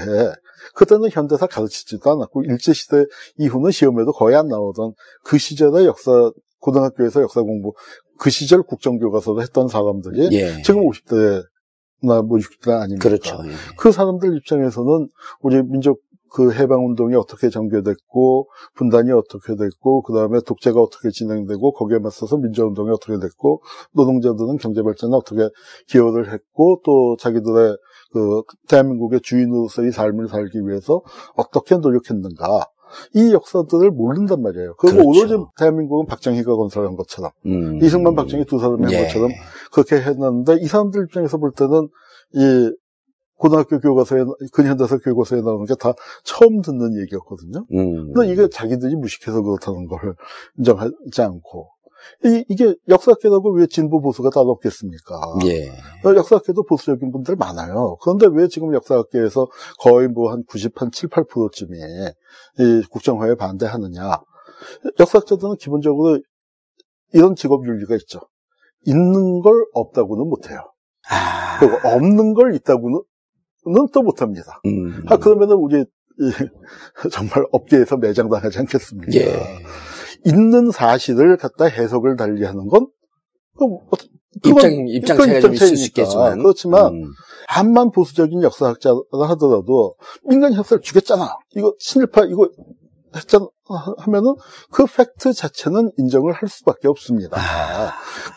[0.76, 3.06] 그때는 현대사 가르치지도 않았고 일제시대
[3.38, 7.74] 이후는 시험에도 거의 안 나오던 그 시절의 역사 고등학교에서 역사 공부
[8.20, 10.62] 그 시절 국정교과서도 했던 사람들이 예.
[10.62, 11.44] 지금 50대
[12.04, 13.10] 나 뭐 60대 아닙니까?
[13.10, 13.38] 그렇죠.
[13.46, 13.52] 예.
[13.78, 15.08] 그 사람들 입장에서는
[15.42, 16.02] 우리 민족
[16.34, 22.38] 그 해방 운동이 어떻게 전개됐고 분단이 어떻게 됐고 그 다음에 독재가 어떻게 진행되고 거기에 맞서서
[22.38, 23.62] 민주 운동이 어떻게 됐고
[23.94, 25.50] 노동자들은 경제 발전에 어떻게
[25.90, 27.76] 기여를 했고 또 자기들의
[28.12, 31.02] 그 대한민국의 주인으로서의 삶을 살기 위해서
[31.36, 32.66] 어떻게 노력했는가
[33.16, 34.76] 이 역사들을 모른단 말이에요.
[34.78, 35.10] 그리고 그렇죠.
[35.10, 37.82] 오로지 대한민국은 박정희가 건설한 것처럼 음.
[37.82, 39.04] 이승만 박정희 두 사람이 한 예.
[39.04, 39.30] 것처럼
[39.72, 41.88] 그렇게 했는데 이 사람들 입장에서 볼 때는
[42.34, 42.72] 이
[43.38, 45.94] 고등학교 교과서에 근현대사 교과서에 나오는 게 다
[46.24, 47.66] 처음 듣는 얘기였거든요.
[47.74, 48.14] 음.
[48.14, 50.16] 근데 이게 자기들이 무식해서 그렇다는 걸
[50.60, 51.70] 인정하지 않고
[52.26, 55.20] 이, 이게 역사학계라고 왜 진보 보수가 따로 없겠습니까?
[55.46, 55.70] 예.
[56.04, 57.98] 어, 역사학계도 보수적인 분들 많아요.
[58.02, 59.48] 그런데 왜 지금 역사학계에서
[59.80, 61.78] 거의 뭐 한 90, 한 7, 8%쯤이
[62.60, 64.22] 이 국정화에 반대하느냐.
[65.00, 66.20] 역사학자들은 기본적으로
[67.14, 68.20] 이런 직업 윤리가 있죠.
[68.86, 70.60] 있는 걸 없다고는 못해요.
[71.10, 71.60] 아.
[71.60, 73.02] 그리고 없는 걸 있다고는
[73.94, 74.62] 또 못합니다.
[74.66, 75.04] 음.
[75.08, 76.32] 아, 그러면은 우리 이,
[77.12, 79.14] 정말 업계에서 매장당하지 않겠습니까?
[79.16, 79.34] 예.
[80.26, 82.88] 있는 사실을 갖다 해석을 달리하는 건
[84.46, 85.86] 입장, 입장 차이가 좀 있을 수.
[85.88, 86.40] 있겠지만.
[86.40, 87.04] 그렇지만 음.
[87.48, 89.96] 암만 보수적인 역사학자라 하더라도
[90.28, 91.38] 민간 역사를 죽였잖아.
[91.56, 92.50] 이거 친일파 이거
[93.16, 93.48] 했잖아
[94.00, 94.36] 하면은
[94.72, 97.38] 그 팩트 자체는 인정을 할 수밖에 없습니다.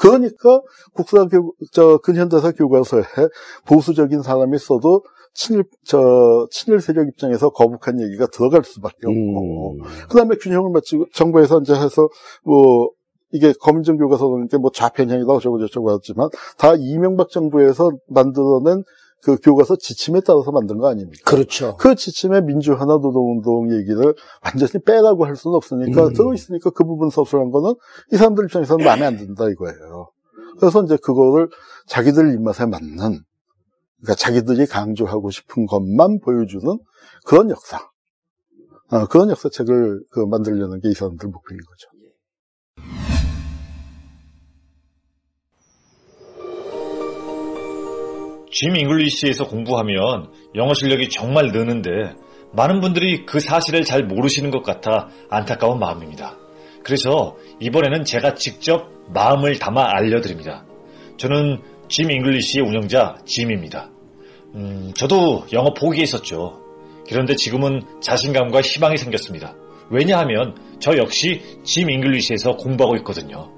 [0.00, 0.60] 그러니까
[0.94, 3.02] 국사 교, 저 근현대사 교과서에
[3.66, 5.02] 보수적인 사람이 써도
[5.34, 9.82] 친일 저 친일 세력 입장에서 거북한 얘기가 들어갈 수밖에 없고 음.
[10.08, 12.08] 그다음에 균형을 맞추고 정부에서 이제 해서
[12.44, 12.90] 뭐
[13.32, 18.84] 이게 검증 교과서는 뭐 좌편향이다 어쩌고 저쩌고 하지만 다 이명박 정부에서 만들어낸
[19.24, 21.22] 그 교과서 지침에 따라서 만든 거 아닙니까?
[21.24, 21.76] 그렇죠.
[21.78, 26.12] 그 지침에 민주화나 노동운동 얘기를 완전히 빼라고 할 수는 없으니까 음.
[26.12, 27.74] 들어있으니까 그 부분 서술한 거는
[28.12, 30.10] 이 사람들 입장에서는 마음에 안 든다 이거예요.
[30.60, 31.48] 그래서 이제 그거를
[31.86, 36.78] 자기들 입맛에 맞는 그러니까 자기들이 강조하고 싶은 것만 보여주는
[37.24, 37.78] 그런 역사.
[38.90, 41.88] 어, 그런 역사책을 그 만들려는 게 이 사람들 목표인 거죠.
[48.54, 51.90] 짐 잉글리시에서 공부하면 영어 실력이 정말 느는데
[52.52, 56.38] 많은 분들이 그 사실을 잘 모르시는 것 같아 안타까운 마음입니다.
[56.84, 60.64] 그래서 이번에는 제가 직접 마음을 담아 알려드립니다.
[61.16, 63.90] 저는 짐 잉글리시의 운영자 짐입니다.
[64.54, 66.60] 음, 저도 영어 포기했었죠.
[67.08, 69.56] 그런데 지금은 자신감과 희망이 생겼습니다.
[69.90, 73.50] 왜냐하면 저 역시 짐 잉글리시에서 공부하고 있거든요.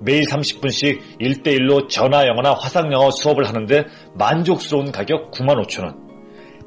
[0.00, 5.96] 매일 30분씩 1대1로 전화 영어나 화상 영어 수업을 하는데 만족스러운 가격 95,000원.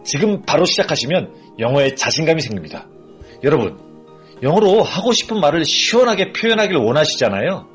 [0.04, 2.88] 지금 바로 시작하시면 영어에 자신감이 생깁니다.
[3.44, 3.78] 여러분,
[4.42, 7.68] 영어로 하고 싶은 말을 시원하게 표현하길 원하시잖아요.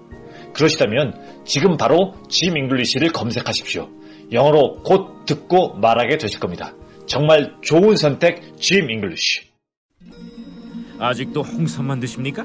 [0.55, 3.89] 그러시다면 지금 바로 짐 잉글리시를 검색하십시오.
[4.33, 6.75] 영어로 곧 듣고 말하게 되실 겁니다.
[7.07, 9.53] 정말 좋은 선택 짐 잉글리시.
[10.99, 12.45] 아직도 홍삼만 드십니까?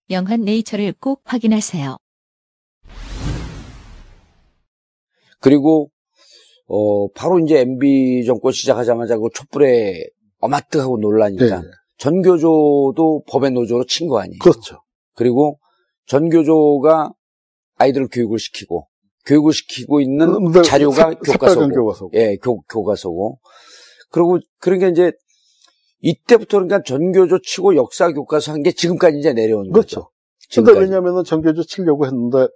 [0.11, 1.97] 영한 네이처를 꼭 확인하세요.
[5.39, 5.89] 그리고
[6.67, 10.05] 어 바로 이제 MB 정권 시작하자마자 그 촛불에
[10.39, 11.67] 어마뜨하고 놀라니까 네.
[11.97, 14.39] 전교조도 법의 노조로 친 거 아니에요.
[14.41, 14.81] 그렇죠.
[15.15, 15.59] 그리고
[16.07, 17.11] 전교조가
[17.77, 18.87] 아이들을 교육을 시키고
[19.25, 22.11] 교육을 시키고 있는 자료가 새- 새빨간 교과서고, 교과서고.
[22.15, 23.39] 예, 교, 교과서고.
[24.09, 25.11] 그리고 그러니까 이제
[26.01, 29.73] 이때부터 그러니까 전교조 치고 역사 교과서 한 게 지금까지 이제 내려온 거죠.
[29.73, 30.01] 그렇죠.
[30.53, 30.79] 근데 지금까지.
[30.79, 32.47] 왜냐면은 정교조 치려고 했는데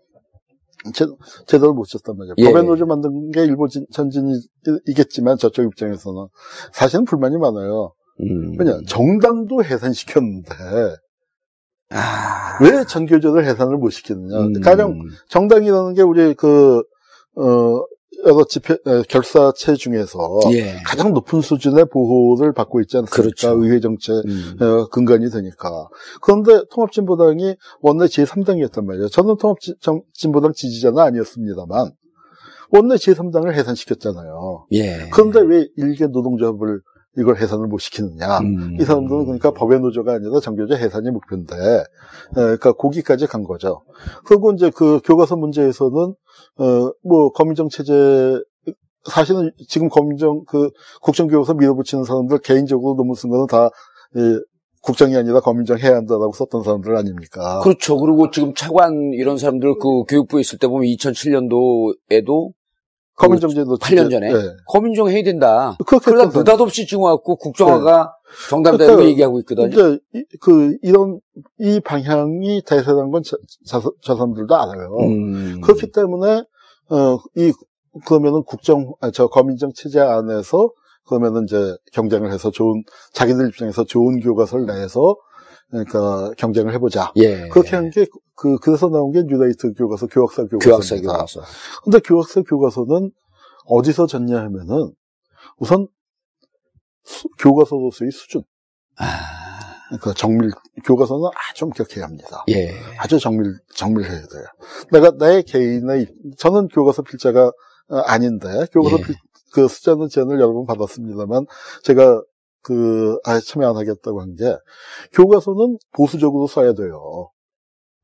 [0.94, 1.06] 제,
[1.48, 2.36] 제대로 못 쳤단 말이에요.
[2.38, 2.46] 예.
[2.46, 6.28] 법의 노조 만든 게 일본 진- 전진이겠지만 저쪽 입장에서는
[6.74, 7.94] 사실은 불만이 많아요.
[8.22, 8.56] 음.
[8.60, 10.50] 왜냐, 정당도 해산시켰는데,
[11.90, 12.58] 아.
[12.62, 14.38] 왜 전교조를 해산을 못 시키느냐.
[14.40, 14.62] 음.
[14.62, 16.84] 가령, 정당이라는 게 우리 그,
[17.36, 17.84] 어,
[18.26, 20.82] 여러 집회, 에, 결사체 중에서 예.
[20.86, 23.16] 가장 높은 수준의 보호를 받고 있지 않습니까?
[23.16, 23.64] 그렇죠.
[23.64, 24.58] 의회 정체 음.
[24.60, 25.88] 어, 근간이 되니까.
[26.22, 29.10] 그런데 통합진보당이 원내 제3당이었단 말이에요.
[29.10, 31.92] 저는 통합진보당 지지자는 아니었습니다만,
[32.72, 34.68] 원내 제3당을 해산시켰잖아요.
[34.74, 35.10] 예.
[35.14, 36.82] 그런데 왜 일개 노동조합을
[37.18, 38.40] 이걸 해산을 못 시키느냐.
[38.40, 38.78] 음.
[38.78, 41.84] 이 사람들은 그러니까 법의 노조가 아니라 정교조 해산이 목표인데, 에,
[42.34, 43.84] 그러니까 거기까지 간 거죠.
[44.26, 46.16] 그리고 이제 그 교과서 문제에서는,
[46.58, 47.94] 어, 뭐, 검인정 체제,
[49.04, 50.70] 사실은 지금 검인정, 그,
[51.02, 53.70] 국정교과서 밀어붙이는 사람들 개인적으로 논문 쓴 거는 다,
[54.16, 54.40] 예,
[54.82, 57.60] 국정이 아니라 검인정 해야 한다라고 썼던 사람들 아닙니까?
[57.64, 57.98] 그렇죠.
[57.98, 62.52] 그리고 지금 차관 이런 사람들 그 교육부에 있을 때 보면 2007년도에도
[63.16, 64.56] 검인정제도 8년 전에 예.
[64.68, 65.78] 검인정 해야 된다.
[65.86, 68.14] 그러다 느닷없이 지금 와갖고 국정화가
[68.50, 69.68] 정답이라고 그러니까 얘기하고 있거든요.
[69.68, 71.20] 이제 이- 그 이런
[71.60, 74.96] 이 방향이 대세라는 건 저, 저, 저 사람들도 알아요.
[75.00, 75.62] 음.
[75.62, 76.44] 그렇기 때문에
[76.90, 77.52] 어 이
[78.06, 80.70] 그러면은 국정 아, 저 검인정 체제 안에서
[81.08, 85.16] 그러면은 이제 경쟁을 해서 좋은 자기들 입장에서 좋은 교과서를 내서
[85.70, 87.12] 그러니까 경쟁을 해보자.
[87.18, 87.48] 예.
[87.50, 88.06] 그렇게 한 게
[88.38, 90.70] 그 그래서 나온 게 뉴라이트 교과서 교학사 교과서입니다.
[90.70, 91.42] 교학사 교과서.
[91.84, 93.12] 근데 교학사 교과서는
[93.66, 94.92] 어디서 졌냐 하면은
[95.58, 95.88] 우선
[97.04, 98.44] 수- 교과서로서의 수준.
[98.98, 99.06] 아.
[99.88, 100.52] 그러니까 정밀
[100.84, 102.44] 교과서는 아주 엄격해야 합니다.
[102.50, 102.74] 예.
[102.98, 104.44] 아주 정밀 정밀해야 돼요.
[104.92, 107.48] 내가 내 개인의 입- 저는 교과서 필자가
[107.90, 109.02] 어, 아닌데 교과서 예.
[109.04, 109.16] 필,
[109.54, 111.46] 그 숫자는 제안을 여러 번 받았습니다만
[111.84, 112.22] 제가
[112.66, 114.56] 그 아예 참여 안 하겠다고 한 게
[115.14, 117.30] 교과서는 보수적으로 써야 돼요.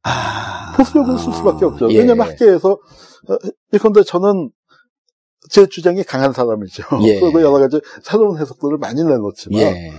[0.03, 0.73] 아.
[0.77, 1.91] 보수적으로 쓸 수밖에 없죠.
[1.91, 1.97] 예.
[1.99, 3.37] 왜냐하면 학계에서 어,
[3.73, 4.49] 예컨대 저는
[5.49, 6.83] 제 주장이 강한 사람이죠.
[7.03, 7.19] 예.
[7.21, 9.91] 그리고 여러 가지 새로운 해석들을 많이 내놓지만 예.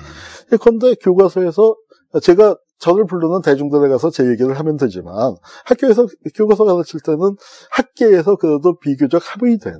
[0.53, 1.75] 예컨대 교과서에서
[2.23, 7.37] 제가 저를 부르는 대중들에 가서 제 얘기를 하면 되지만 학교에서 교과서 가르칠 때는
[7.71, 9.73] 학계에서 그래도 비교적 합의된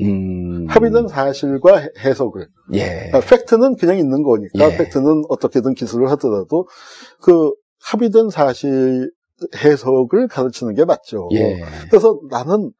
[0.00, 0.66] 음.
[0.68, 3.12] 합의된 사실과 해- 해석을 예.
[3.14, 4.76] 아, 팩트는 그냥 있는 거니까 예.
[4.76, 6.66] 팩트는 어떻게든 기술을 하더라도
[7.22, 9.12] 그 합의된 사실
[9.54, 11.28] 해석을 가르치는 게 맞죠.
[11.34, 11.60] 예.
[11.88, 12.72] 그래서 나는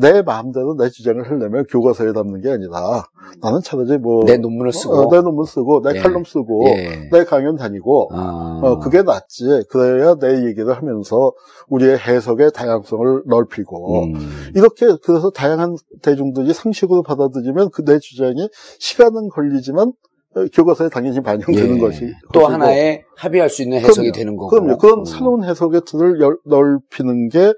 [0.00, 3.04] 내 마음대로 내 주장을 하려면 교과서에 담는 게 아니라
[3.42, 4.94] 나는 차라리 뭐 내 논문을 쓰고.
[4.94, 6.00] 어, 내 논문 쓰고 내 예.
[6.00, 7.08] 칼럼 쓰고 예.
[7.10, 8.60] 내 강연 다니고 아.
[8.62, 9.64] 어, 그게 낫지.
[9.70, 11.32] 그래야 내 얘기를 하면서
[11.68, 14.14] 우리의 해석의 다양성을 넓히고 음.
[14.54, 19.92] 이렇게 그래서 다양한 대중들이 상식으로 받아들이면 그 내 주장이 시간은 걸리지만
[20.36, 21.80] 어, 교과서에 당연히 반영되는 예.
[21.80, 22.00] 것이
[22.34, 22.52] 또 것이고.
[22.52, 24.12] 하나의 합의할 수 있는 해석이 그럼요.
[24.12, 24.50] 되는 거고.
[24.50, 24.76] 그럼요.
[24.78, 25.04] 그런 음.
[25.06, 27.54] 새로운 해석의 틀을 열- 넓히는 게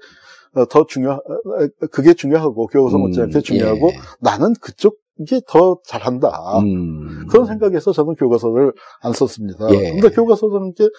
[0.69, 3.97] 더 중요, 어, 그게 중요하고, 교과서 음, 못지않게 중요하고, 예.
[4.19, 6.59] 나는 그쪽이 더 잘한다.
[6.59, 7.25] 음.
[7.29, 9.69] 그런 생각에서 저는 교과서를 안 썼습니다.
[9.71, 9.91] 예.
[9.91, 10.89] 근데 교과서라는 게,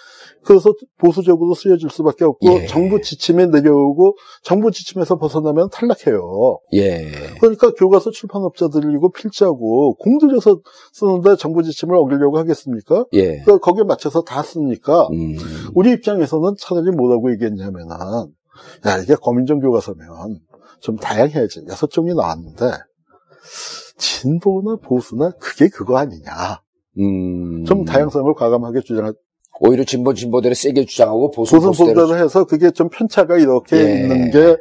[0.43, 2.65] 그래서 보수적으로 쓰여질 수밖에 없고, 예.
[2.65, 6.57] 정부 지침에 내려오고, 정부 지침에서 벗어나면 탈락해요.
[6.73, 7.11] 예.
[7.39, 10.61] 그러니까 교과서 출판업자들이고 필자고 공들여서
[10.93, 13.05] 쓰는데 정부 지침을 어기려고 하겠습니까?
[13.13, 13.41] 예.
[13.41, 15.35] 그러니까 거기에 맞춰서 다 쓰니까 음.
[15.75, 18.33] 우리 입장에서는 차라리 뭐라고 얘기했냐면은
[18.85, 20.39] 야 이게 검인정 교과서면
[20.81, 22.65] 좀 다양해야지 여섯 종이 나왔는데
[23.97, 26.61] 진보나 보수나 그게 그거 아니냐
[26.99, 27.65] 음.
[27.65, 29.13] 좀 다양성을 과감하게 주장할
[29.59, 34.01] 오히려 진보 진보대로 세게 주장하고 보수 보수 보수대로 해서 그게 좀 편차가 이렇게 예.
[34.01, 34.57] 있는 게 어,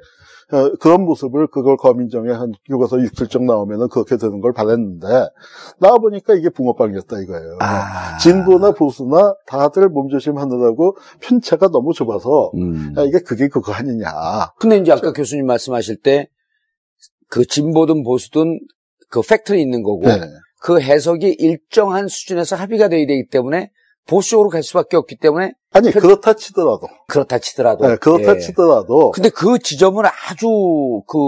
[0.80, 5.06] 그런 모습을 그걸 검인정에 한 교과서 6, 7정 나오면은 그렇게 되는 걸 바랬는데
[5.78, 7.58] 나와 보니까 이게 붕어빵이었다 이거예요.
[7.60, 8.18] 아.
[8.18, 12.94] 진보나 보수나 다들 몸조심하느라고 편차가 너무 좁아서 음.
[12.96, 14.06] 야, 이게 그게 그거 아니냐.
[14.58, 16.28] 근데 이제 아까 교수님 말씀하실 때
[17.32, 18.60] 그 진보든 보수든
[19.08, 20.20] 그 팩트는 있는 거고 네.
[20.60, 23.70] 그 해석이 일정한 수준에서 합의가 돼야 되기 때문에
[24.06, 28.38] 보수적으로 갈 수밖에 없기 때문에 아니 편- 그렇다 치더라도 그렇다 치더라도 네, 그렇다 예.
[28.38, 31.18] 치더라도 근데 그 지점은 아주 그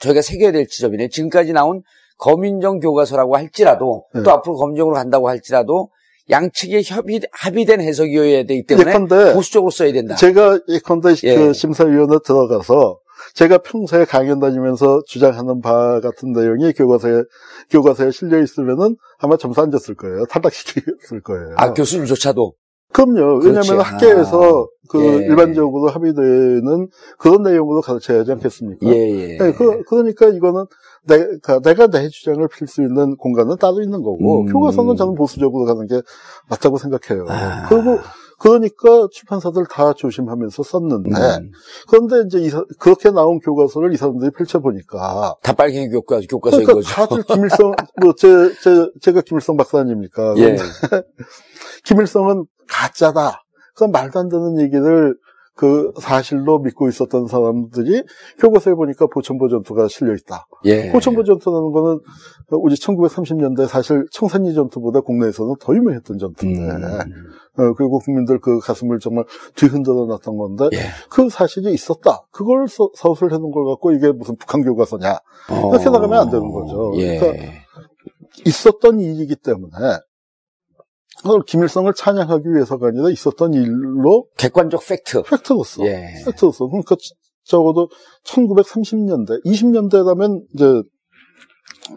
[0.00, 1.08] 저희가 새겨야 될 지점이네.
[1.08, 1.82] 지금까지 나온
[2.18, 4.22] 검인정 교과서라고 할지라도 네.
[4.22, 5.90] 또 앞으로 검인정으로 간다고 할지라도
[6.30, 10.14] 양측의 협의 합의된 해석이어야 되기 때문에 예컨대 보수적으로 써야 된다.
[10.14, 11.34] 제가 예컨대 예.
[11.36, 12.98] 그 심사위원회 들어가서
[13.34, 17.22] 제가 평소에 강연 다니면서 주장하는 바 같은 내용이 교과서에
[17.70, 20.26] 교과서에 실려 있으면은 아마 점수 안 줬을 거예요.
[20.26, 21.54] 탈락시켰을 거예요.
[21.56, 22.54] 아 교수님조차도
[22.94, 23.40] 그럼요.
[23.42, 25.26] 왜냐하면 학계에서 그 예.
[25.26, 28.86] 일반적으로 합의되는 그런 내용으로 가르쳐야 하지 않겠습니까?
[28.86, 29.38] 예 예.
[29.38, 30.66] 네, 그, 그러니까 이거는
[31.02, 34.46] 내가, 내가 내 주장을 필 수 있는 공간은 따로 있는 거고, 음.
[34.46, 36.00] 교과서는 저는 보수적으로 가는 게
[36.48, 37.26] 맞다고 생각해요.
[37.28, 37.66] 아.
[37.68, 37.98] 그리고
[38.44, 41.50] 그러니까 출판사들 다 조심하면서 썼는데 음.
[41.88, 46.74] 그런데 이제 이 사- 그렇게 나온 교과서를 이 사람들이 펼쳐보니까 다 빨갱이 교과, 교과서인 그러니까
[46.74, 46.88] 거죠.
[46.94, 47.72] 다들 김일성
[48.02, 48.28] 뭐 제,
[48.62, 50.34] 제, 제가 김일성 박사 아닙니까?
[50.36, 50.56] 예.
[51.84, 53.40] 김일성은 가짜다.
[53.74, 55.16] 그건 말도 안 되는 얘기를
[55.56, 58.02] 그 사실로 믿고 있었던 사람들이
[58.40, 60.46] 교과서에 보니까 보천보 전투가 실려 있다.
[60.64, 60.90] 예.
[60.90, 62.00] 보천보 전투라는 거는
[62.50, 66.82] 우리 1930년대 사실 청산리 전투보다 국내에서는 더 유명했던 전투인데, 음.
[67.56, 69.24] 어, 그리고 국민들 그 가슴을 정말
[69.54, 70.78] 뒤흔들어 놨던 건데, 예.
[71.08, 72.26] 그 사실이 있었다.
[72.32, 75.18] 그걸 서, 서술해 놓은 걸 갖고 이게 무슨 북한 교과서냐.
[75.50, 75.70] 어.
[75.70, 76.92] 그렇게 나가면 안 되는 거죠.
[76.96, 77.18] 예.
[77.18, 77.52] 그러니까
[78.44, 79.70] 있었던 일이기 때문에,
[81.46, 85.22] 김일성을 찬양하기 위해서가 아니라 있었던 일로 객관적 팩트.
[85.22, 85.86] 팩트로서.
[85.86, 86.22] 예.
[86.24, 86.66] 팩트로서.
[86.66, 86.96] 그러니까
[87.44, 87.88] 적어도
[88.24, 90.82] 1930년대, 20년대라면 이제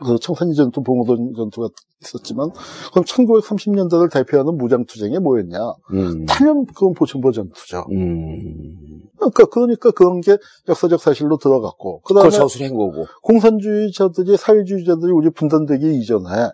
[0.04, 1.70] 그 청산리 전투, 봉오동 전투가
[2.02, 2.50] 있었지만,
[2.92, 5.58] 그럼 1930년대를 대표하는 무장투쟁이 뭐였냐?
[5.94, 6.26] 음.
[6.26, 7.86] 당연 그건 보천보 전투죠.
[7.92, 8.76] 음.
[9.18, 10.38] 그러니까, 그러니까 그런 게
[10.68, 13.06] 역사적 사실로 들어갔고, 그 그걸 다음에 서술한 거고.
[13.24, 16.50] 공산주의자들이, 사회주의자들이 우리 분단되기 이전에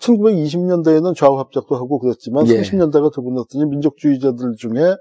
[0.00, 2.60] 1920년대에는 좌우합작도 하고 그랬지만 예.
[2.60, 4.96] 30년대가 되고 났더니 민족주의자들 중에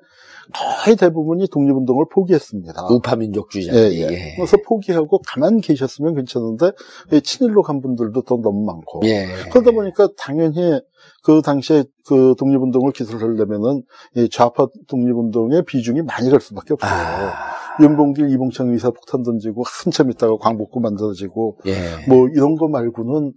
[0.83, 2.87] 거의 대부분이 독립운동을 포기했습니다.
[2.89, 3.93] 우파 민족주의자들.
[3.93, 4.01] 예, 예.
[4.11, 4.35] 예.
[4.35, 6.71] 그래서 포기하고 가만 계셨으면 괜찮은데
[7.13, 9.27] 이 친일로 간 분들도 더 너무 많고 예.
[9.51, 10.81] 그러다 보니까 당연히
[11.23, 13.83] 그 당시에 그 독립운동을 기술하려면은
[14.15, 16.91] 이 좌파 독립운동의 비중이 많이 갈 수밖에 없어요.
[16.91, 17.59] 아.
[17.81, 21.73] 윤봉길, 이봉창 의사 폭탄 던지고 한참 있다가 광복구 만들어지고 예.
[22.09, 23.31] 뭐 이런 거 말고는 어,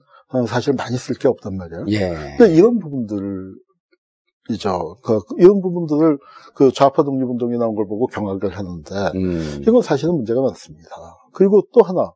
[0.49, 1.85] 사실 많이 쓸 게 없단 말이에요.
[1.89, 2.37] 예.
[2.37, 3.57] 근데 이런 부분들이죠.
[5.03, 6.18] 그 이런 부분들을
[6.55, 9.59] 그 좌파 독립운동이 나온 걸 보고 경악을 하는데 음.
[9.62, 10.89] 이건 사실은 문제가 많습니다.
[11.33, 12.12] 그리고 또 하나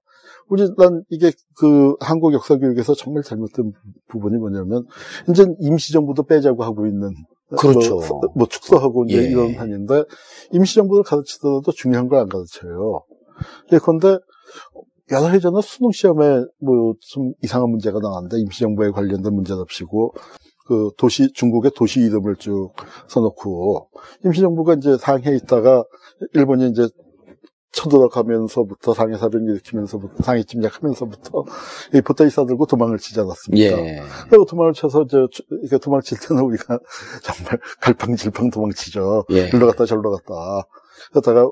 [0.49, 3.73] 우리 난 이게 그 한국 역사 교육에서 정말 잘못된
[4.09, 4.85] 부분이 뭐냐면
[5.29, 7.13] 이제 임시정부도 빼자고 하고 있는
[7.59, 7.97] 그렇죠.
[7.97, 9.15] 뭐, 뭐 축소하고 예.
[9.15, 10.05] 이런 한인데
[10.53, 13.03] 임시정부를 가르치더라도 중요한 걸 안 가르쳐요.
[13.73, 14.19] 예컨대
[15.11, 20.15] 여러 해 전에 수능 시험에 뭐 좀 이상한 문제가 나왔는데 임시정부에 관련된 문제답시고
[20.67, 22.73] 그 도시 중국의 도시 이름을 쭉
[23.09, 23.89] 써놓고
[24.25, 25.85] 임시정부가 이제 상해에 있다가
[26.35, 26.89] 일본이 이제
[27.73, 31.45] 쳐들어가면서부터 상해 사변 일으키면서부터 상해 침략하면서부터
[31.95, 33.79] 이 보따리 싸 들고 도망을 치지 않았습니까?
[33.79, 34.03] 예.
[34.31, 36.79] 그리고 도망을 쳐서 저 이렇게 도망칠 때는 우리가
[37.23, 39.27] 정말 갈팡질팡 도망치죠.
[39.33, 39.51] 예.
[39.53, 40.67] 일로 갔다 절로 갔다.
[41.11, 41.51] 그러다가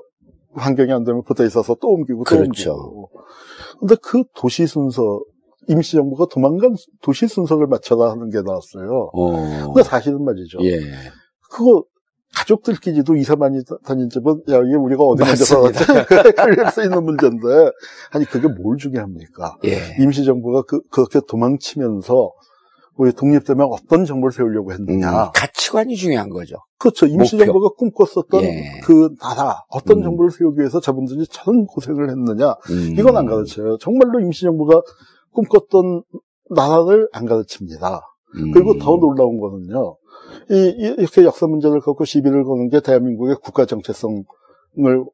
[0.55, 2.71] 환경이 안 되면 보따리 싸서 또 옮기고 또 그렇죠.
[2.73, 3.09] 옮기고.
[3.79, 5.21] 근데 그 도시 순서
[5.67, 9.09] 임시정부가 도망간 도시 순서를 맞춰라 하는 게 나왔어요.
[9.13, 9.65] 어.
[9.73, 10.59] 근데 사실은 말이죠.
[10.61, 10.79] 예.
[11.51, 11.83] 그거
[12.35, 15.45] 가족들끼리도 이사 많이 다- 다닌 집은 야 이게 우리가 어디 먼저.
[15.45, 16.33] 살았지?
[16.35, 17.47] 걸릴 수 있는 문제인데
[18.11, 19.57] 아니 그게 뭘 중요합니까?
[19.65, 19.95] 예.
[20.03, 22.31] 임시정부가 그, 그렇게 도망치면서
[22.97, 25.31] 우리 독립되면 어떤 정부를 세우려고 음, 했느냐.
[25.33, 26.55] 가치관이 중요한 거죠.
[26.79, 27.05] 그렇죠.
[27.07, 28.79] 임시정부가 꿈꿨었던 예.
[28.83, 30.03] 그 나라, 어떤 음.
[30.03, 32.55] 정부를 세우기 위해서 저분들이 저런 고생을 했느냐.
[32.69, 32.95] 음.
[32.97, 33.77] 이건 안 가르쳐요.
[33.79, 34.81] 정말로 임시정부가
[35.33, 36.03] 꿈꿨던
[36.51, 38.01] 나라를 안 가르칩니다.
[38.37, 38.51] 음.
[38.51, 39.97] 그리고 더 놀라운 거는요.
[40.51, 44.23] 이, 이- 이렇게 역사 문제를 갖고 시비를 거는 게 대한민국의 국가 정체성을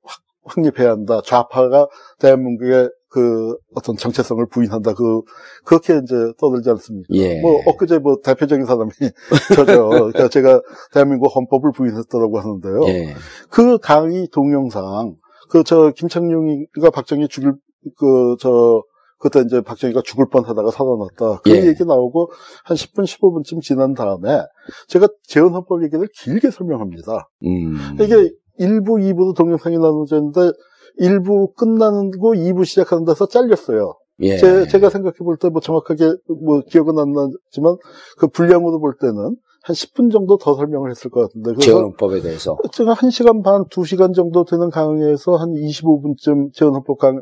[0.04, 1.22] 확, 확립해야 한다.
[1.26, 1.88] 좌파가
[2.20, 4.93] 대한민국의 그 어떤 정체성을 부인한다.
[4.93, 5.22] 그,
[5.66, 7.07] 그렇게 이제 떠들지 않습니까?
[7.12, 7.41] 예.
[7.41, 8.89] 뭐, 엊그제 뭐 대표적인 사람이
[9.55, 9.89] 저죠.
[9.89, 10.62] 그러니까 제가
[10.93, 12.82] 대한민국 헌법을 부인했다라고 하는데요.
[12.88, 13.14] 예.
[13.49, 15.16] 그 강의 동영상,
[15.49, 17.53] 그 저 김창룡이가 박정희 죽일,
[17.97, 18.82] 그, 저,
[19.20, 21.41] 그때 이제 박정희가 죽을 뻔 하다가 살아났다.
[21.43, 21.68] 그 예.
[21.68, 22.32] 얘기 나오고
[22.64, 24.41] 한 10분, 15분쯤 지난 다음에
[24.88, 27.30] 제가 재헌헌법 얘기를 길게 설명합니다.
[27.45, 27.76] 음.
[27.99, 30.51] 이게 1부, 2부로 동영상이 나눠져 있는데
[31.00, 33.94] 1부 끝나고 2부 시작하는 데서 잘렸어요.
[34.20, 34.38] 예.
[34.38, 36.14] 제, 제가 생각해 볼 때 뭐 정확하게
[36.44, 37.78] 뭐 기억은 안 나지만
[38.18, 41.54] 그 분량으로 볼 때는 한 10분 정도 더 설명을 했을 것 같은데.
[41.64, 42.58] 재헌헌법에 대해서.
[42.72, 47.22] 제가 1시간 반, 2시간 정도 되는 강의에서 한 25분쯤 재헌헌법 강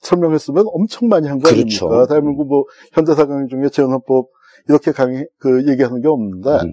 [0.00, 1.86] 설명했으면 엄청 많이 한 거 그렇죠.
[1.86, 2.06] 아닙니까?
[2.06, 4.26] 대한민국 뭐 현대사 강의 중에 재헌헌법
[4.68, 6.70] 이렇게 강의 그 얘기하는 게 없는데 음.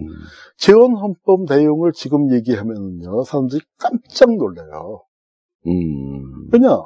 [0.58, 5.02] 재헌헌법 내용을 지금 얘기하면요 사람들이 깜짝 놀래요.
[5.66, 6.48] 음.
[6.52, 6.82] 왜냐?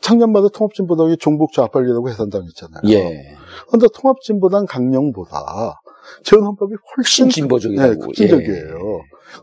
[0.00, 2.82] 작년 말에 통합진보당이 종북 좌빨리라고 해산당했잖아요.
[2.90, 3.34] 예.
[3.66, 5.80] 그런데 통합진보당 강령보다
[6.22, 7.92] 재헌헌법이 훨씬 훨씬 진보적이라고.
[7.92, 8.78] 네, 급진적이에요.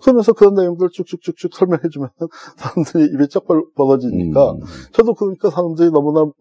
[0.01, 2.10] 그러면서 그런 내용들 쭉쭉쭉쭉 설명해주면
[2.56, 4.60] 사람들이 입이 쩍 벌- 벌어지니까 음.
[4.93, 6.32] 저도 그러니까 사람들이 너무나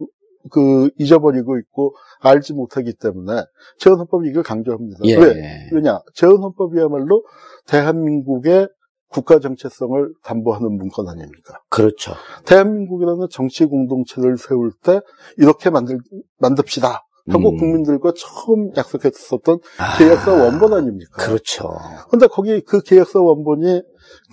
[0.50, 3.42] 그 잊어버리고 있고 알지 못하기 때문에
[3.78, 5.00] 재헌헌법 이걸 강조합니다.
[5.04, 5.16] 예.
[5.16, 5.68] 왜?
[5.72, 6.00] 왜냐?
[6.14, 7.24] 재헌헌법이야말로
[7.66, 8.68] 대한민국의
[9.12, 11.60] 국가 정체성을 담보하는 문건 아닙니까?
[11.68, 12.12] 그렇죠.
[12.46, 15.00] 대한민국이라는 정치 공동체를 세울 때
[15.36, 15.98] 이렇게 만들
[16.38, 17.04] 만듭시다.
[17.28, 17.56] 하고 음.
[17.56, 21.24] 국민들과 처음 약속했었던 아, 계약서 원본 아닙니까?
[21.24, 21.70] 그렇죠.
[22.10, 23.82] 근데 거기 그 계약서 원본이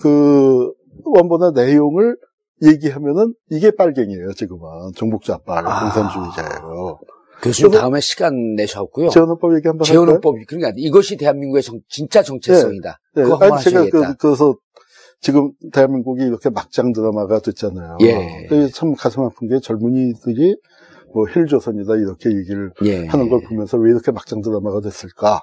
[0.02, 0.72] 그
[1.04, 2.18] 원본의 내용을
[2.64, 4.92] 얘기하면은 이게 빨갱이에요, 지금은.
[4.96, 5.80] 종북자빨, 아.
[5.82, 7.00] 공산주의자예요.
[7.42, 9.10] 교수님 다음에 시간 내셨고요.
[9.10, 10.02] 재헌헌법 얘기 한번 할까요?
[10.02, 13.00] 재헌헌법이 그러니까 이것이 대한민국의 정- 진짜 정체성이다.
[13.16, 13.86] 네, 한번 아니, 제가.
[13.90, 14.56] 그, 그래서
[15.22, 17.98] 지금 대한민국이 이렇게 막장 드라마가 됐잖아요.
[18.02, 18.48] 예.
[18.48, 20.56] 그게 참 가슴 아픈 게 젊은이들이
[21.14, 23.06] 뭐 힐조선이다 이렇게 얘기를 예.
[23.08, 25.42] 하는 걸 보면서 왜 이렇게 막장 드라마가 됐을까?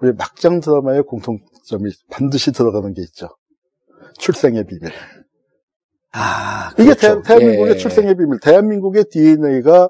[0.00, 3.28] 우리 막장 드라마의 공통점이 반드시 들어가는 게 있죠.
[4.18, 4.90] 출생의 비밀.
[6.12, 7.22] 아, 이게 그렇죠.
[7.22, 7.76] 대, 한민국의 예.
[7.76, 8.40] 출생의 비밀.
[8.40, 9.88] 대한민국의 DNA가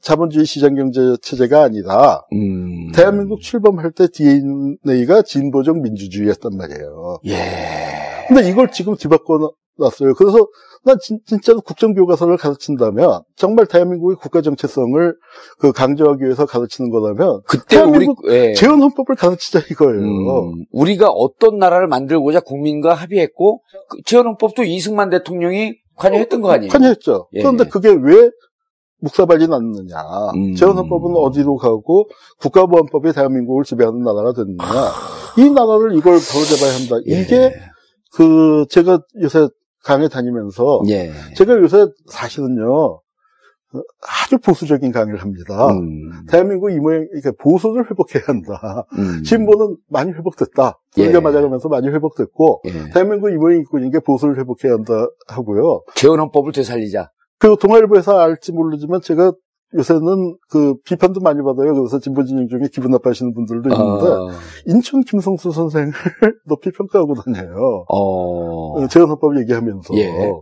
[0.00, 2.92] 자본주의 시장경제 체제가 아니라 음.
[2.92, 7.20] 대한민국 출범할 때 DNA가 진보적 민주주의였단 말이에요.
[7.26, 8.13] 예.
[8.28, 10.14] 근데 이걸 지금 뒤바꿔 놨어요.
[10.14, 10.46] 그래서
[10.84, 15.16] 난 진, 진짜로 국정교과서를 가르친다면 정말 대한민국의 국가 정체성을
[15.58, 18.52] 그 강조하기 위해서 가르치는 거라면 그때 우리 대한민국 예.
[18.54, 20.00] 재헌 헌법을 가르치자 이거예요.
[20.00, 26.70] 음, 우리가 어떤 나라를 만들고자 국민과 합의했고 그 재헌 헌법도 이승만 대통령이 관여했던 거 아니에요?
[26.70, 27.28] 관여했죠.
[27.34, 27.40] 예.
[27.40, 28.30] 그런데 그게 왜
[29.00, 29.96] 묵사발이 났느냐.
[30.34, 30.54] 음.
[30.54, 32.08] 재헌헌법은 어디로 가고
[32.40, 34.64] 국가보안법이 대한민국을 지배하는 나라가 됐느냐.
[35.36, 36.96] 이 나라를 이걸 바로잡아야 한다.
[37.08, 37.20] 예.
[37.20, 37.52] 이게
[38.14, 39.48] 그 제가 요새
[39.82, 41.12] 강의 다니면서 예.
[41.36, 43.00] 제가 요새 사실은요
[44.00, 45.68] 아주 보수적인 강의를 합니다.
[45.68, 46.24] 음.
[46.28, 48.86] 대한민국 이 모양 이렇게 보수를 회복해야 한다.
[48.96, 49.22] 음.
[49.24, 50.80] 진보는 많이 회복됐다.
[50.98, 51.06] 예.
[51.06, 52.90] 돌려 맞아가면서 많이 회복됐고 예.
[52.92, 55.82] 대한민국 이 모양 있고 이게 보수를 회복해야 한다 하고요.
[55.96, 57.10] 재헌헌법을 되살리자.
[57.38, 59.32] 그리고 동아일보에서 알지 모르지만 제가
[59.76, 61.74] 요새는 그 비판도 많이 받아요.
[61.74, 64.30] 그래서 진보 진영 중에 기분 나빠하시는 분들도 있는데 어.
[64.66, 65.92] 인천 김성수 선생을
[66.46, 67.84] 높이 평가하고 다녀요.
[67.88, 68.86] 어.
[68.86, 69.94] 재헌헌법 얘기하면서.
[69.96, 70.32] 예.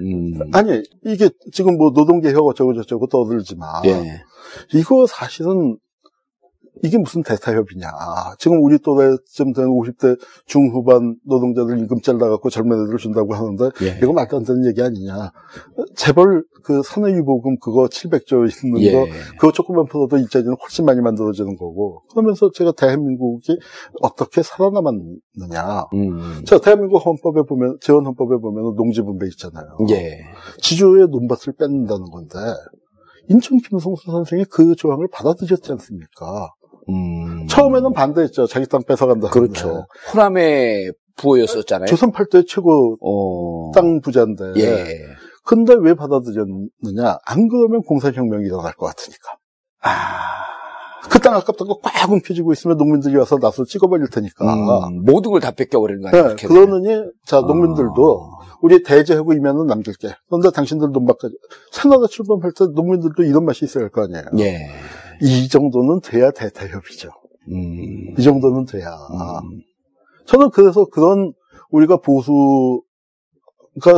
[0.00, 0.40] 음.
[0.52, 4.22] 아니 이게 지금 뭐 노동개혁 어쩌고 저쩌고 떠들지만 예.
[4.74, 5.78] 이거 사실은
[6.82, 7.88] 이게 무슨 대타협이냐.
[8.38, 13.98] 지금 우리 또래쯤 되는 50대 중후반 노동자들 임금 잘라갖고 젊은 애들 준다고 하는데 예.
[14.02, 15.30] 이거 말도 안 되는 얘기 아니냐.
[15.94, 18.92] 재벌 그 산업유보금 그거 700조 있는 예.
[18.92, 19.06] 거
[19.38, 23.58] 그거 조금만 풀어도 이자리는 훨씬 많이 만들어지는 거고 그러면서 제가 대한민국이
[24.00, 25.84] 어떻게 살아남았느냐.
[25.94, 26.44] 음.
[26.44, 29.78] 자, 대한민국 헌법에 보면, 재헌헌법에 보면 농지분배 있잖아요.
[29.90, 30.20] 예.
[30.60, 32.38] 지주의 논밭을 뺏는다는 건데,
[33.28, 36.50] 인천 김성수 선생이 그 조항을 받아들였지 않습니까?
[36.88, 37.46] 음.
[37.48, 38.46] 처음에는 반대했죠.
[38.46, 39.28] 자기 땅 뺏어간다.
[39.30, 39.86] 그렇죠.
[40.12, 41.86] 호남의 부호였었잖아요.
[41.86, 43.70] 조선 8대 최고 어.
[43.72, 44.54] 땅 부자인데.
[44.56, 44.84] 예.
[45.44, 47.18] 근데 왜 받아들였느냐?
[47.26, 49.36] 안 그러면 공사혁명이 일어날 것 같으니까.
[49.82, 49.90] 아.
[51.10, 54.88] 그 땅 아깝다고 꽉 움켜쥐고 있으면 농민들이 와서 낫을 찍어버릴 테니까.
[54.88, 56.36] 음, 모든 걸 다 뺏겨버리는 거 네, 아니에요?
[56.36, 58.30] 그렇게 그러느니, 자, 농민들도,
[58.62, 60.08] 우리 대제하고 이면은 남길게.
[60.28, 61.34] 그런데 당신들 논밭까지.
[61.72, 64.24] 새나라 출범할 때 농민들도 이런 맛이 있어야 할 거 아니에요.
[64.38, 64.66] 예.
[65.20, 67.10] 이 정도는 돼야 대타협이죠.
[67.50, 68.14] 음.
[68.18, 68.88] 이 정도는 돼야.
[68.88, 69.60] 음.
[70.26, 71.32] 저는 그래서 그런
[71.70, 72.80] 우리가 보수가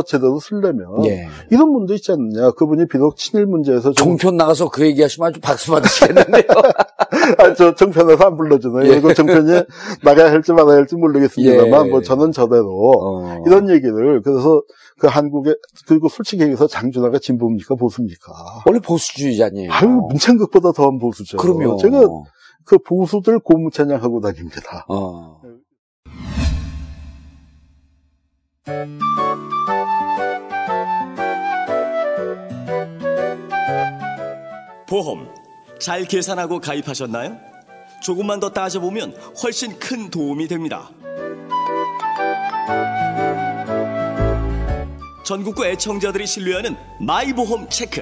[0.05, 1.27] 제대로 쓰려면 예.
[1.51, 2.51] 이런 분도 있지 않느냐.
[2.51, 6.43] 그분이 비록 친일 문제에서 좀 종편 나가서 그 얘기하시면 아주 박수 받으시겠는데요.
[7.37, 8.91] 아, 저 정편에서 안 불러주네요.
[8.91, 8.97] 예.
[8.97, 9.63] 이거 정편이
[10.03, 11.89] 나가야 할지 말아야 할지 모르겠습니다만 예.
[11.89, 13.43] 뭐 저는 저대로 어.
[13.45, 14.61] 이런 얘기를 그래서
[14.99, 15.53] 그 한국에
[15.87, 18.33] 그리고 솔직히 얘기해서 장준하가 진보입니까 보수입니까?
[18.65, 19.71] 원래 보수주의자니에요.
[19.71, 21.37] 아유 문창극보다 더한 보수죠.
[21.37, 21.77] 그럼요.
[21.77, 22.01] 제가
[22.65, 24.85] 그 보수들 고무찬양하고 다닙니다.
[24.89, 25.39] 어.
[34.87, 35.27] 보험
[35.79, 37.37] 잘 계산하고 가입하셨나요?
[38.01, 40.89] 조금만 더 따져보면 훨씬 큰 도움이 됩니다.
[45.27, 48.01] 전국구 애청자들이 신뢰하는 마이보험 체크.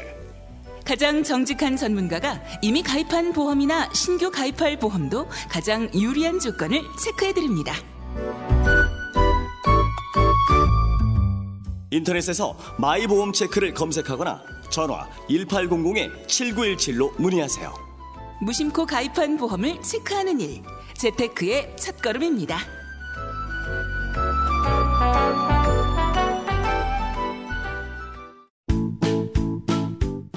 [0.86, 7.73] 가장 정직한 전문가가 이미 가입한 보험이나 신규 가입할 보험도 가장 유리한 조건을 체크해드립니다.
[11.89, 17.73] 인터넷에서 마이보험 체크를 검색하거나 전화 1800-7917로 문의하세요.
[18.41, 20.61] 무심코 가입한 보험을 체크하는 일,
[20.93, 22.74] 재테크의 첫걸음입니다.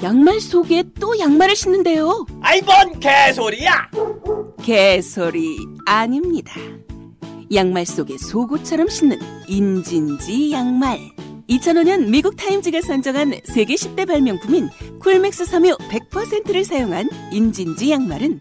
[0.02, 2.26] 양말 속에 또 양말을 신는데요.
[2.40, 3.90] 아이 뭔 개소리야!
[4.62, 6.54] 개소리 아닙니다.
[7.52, 9.18] 양말 속에 속옷처럼 신는
[9.48, 10.98] 인진지 양말.
[11.48, 14.68] 2005년 미국 타임즈가 선정한 세계 10대 발명품인
[15.00, 18.40] 쿨맥스 섬유 100%를 사용한 인진지 양말은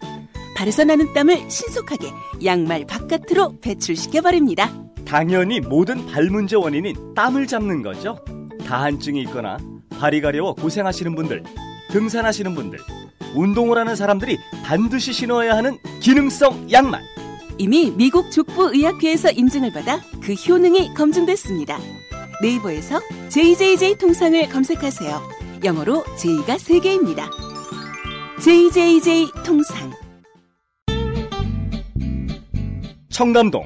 [0.57, 2.07] 발에서 나는 땀을 신속하게
[2.43, 4.69] 양말 바깥으로 배출시켜 버립니다.
[5.05, 8.19] 당연히 모든 발 문제 원인인 땀을 잡는 거죠.
[8.65, 9.57] 다한증이 있거나
[9.97, 11.43] 발이 가려워 고생하시는 분들,
[11.91, 12.79] 등산하시는 분들,
[13.35, 17.01] 운동을 하는 사람들이 반드시 신어야 하는 기능성 양말.
[17.57, 21.79] 이미 미국 족부의학회에서 인증을 받아 그 효능이 검증됐습니다.
[22.41, 25.21] 네이버에서 JJJ 통상을 검색하세요.
[25.63, 27.27] 영어로 J가 3개입니다.
[28.39, 29.91] JJJ 통상.
[33.09, 33.63] 청담동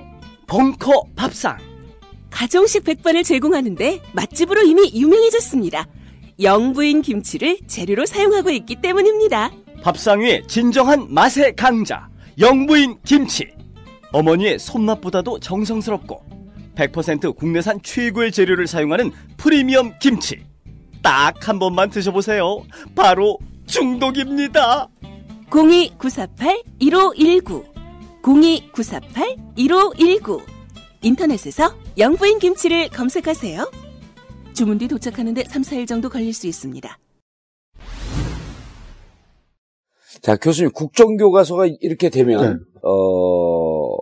[0.48, 1.58] 벙커 밥상.
[2.30, 5.86] 가정식 백반을 제공하는데 맛집으로 이미 유명해졌습니다.
[6.42, 9.52] 영부인 김치를 재료로 사용하고 있기 때문입니다.
[9.84, 13.48] 밥상 위에 진정한 맛의 강자 영부인 김치.
[14.12, 16.24] 어머니의 손맛보다도 정성스럽고
[16.76, 20.44] 100% 국내산 최고의 재료를 사용하는 프리미엄 김치.
[21.02, 22.64] 딱 한 번만 드셔보세요.
[22.96, 24.88] 바로 중독입니다.
[25.50, 27.66] 02948-1519
[28.22, 30.44] 02948-1519
[31.02, 33.91] 인터넷에서 영부인 김치를 검색하세요.
[34.54, 36.98] 주문 뒤 도착하는데 3, 4일 정도 걸릴 수 있습니다.
[40.22, 42.60] 자, 교수님, 국정교과서가 이렇게 되면, 네.
[42.84, 43.98] 어,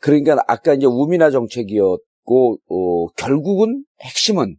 [0.00, 4.56] 그러니까 아까 이제 우민화 정책이었고, 어, 결국은 핵심은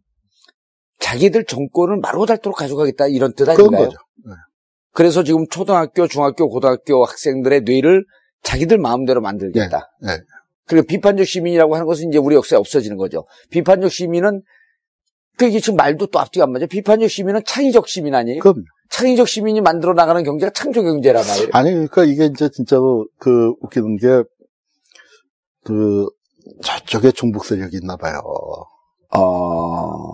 [0.98, 3.86] 자기들 정권을 마로 닳도록 가져가겠다 이런 뜻 아닌가요?
[3.86, 3.98] 거죠.
[4.24, 4.32] 네.
[4.92, 8.04] 그래서 지금 초등학교, 중학교, 고등학교 학생들의 뇌를
[8.42, 9.90] 자기들 마음대로 만들겠다.
[10.00, 10.22] 네, 네.
[10.66, 13.26] 그리고 비판적 시민이라고 하는 것은 이제 우리 역사에 없어지는 거죠.
[13.50, 14.42] 비판적 시민은
[15.36, 16.66] 그게 지금 말도 또 앞뒤가 안 맞아.
[16.66, 18.40] 비판적 시민은 창의적 시민 아니에요?
[18.40, 21.48] 그럼 창의적 시민이 만들어 나가는 경제가 창조 경제란 말이에요.
[21.52, 24.22] 아니 그러니까 이게 이제 진짜로 그 웃기는 게
[25.66, 26.06] 그
[26.62, 28.20] 저쪽에 종북 세력이 있나 봐요.
[29.10, 29.18] 아,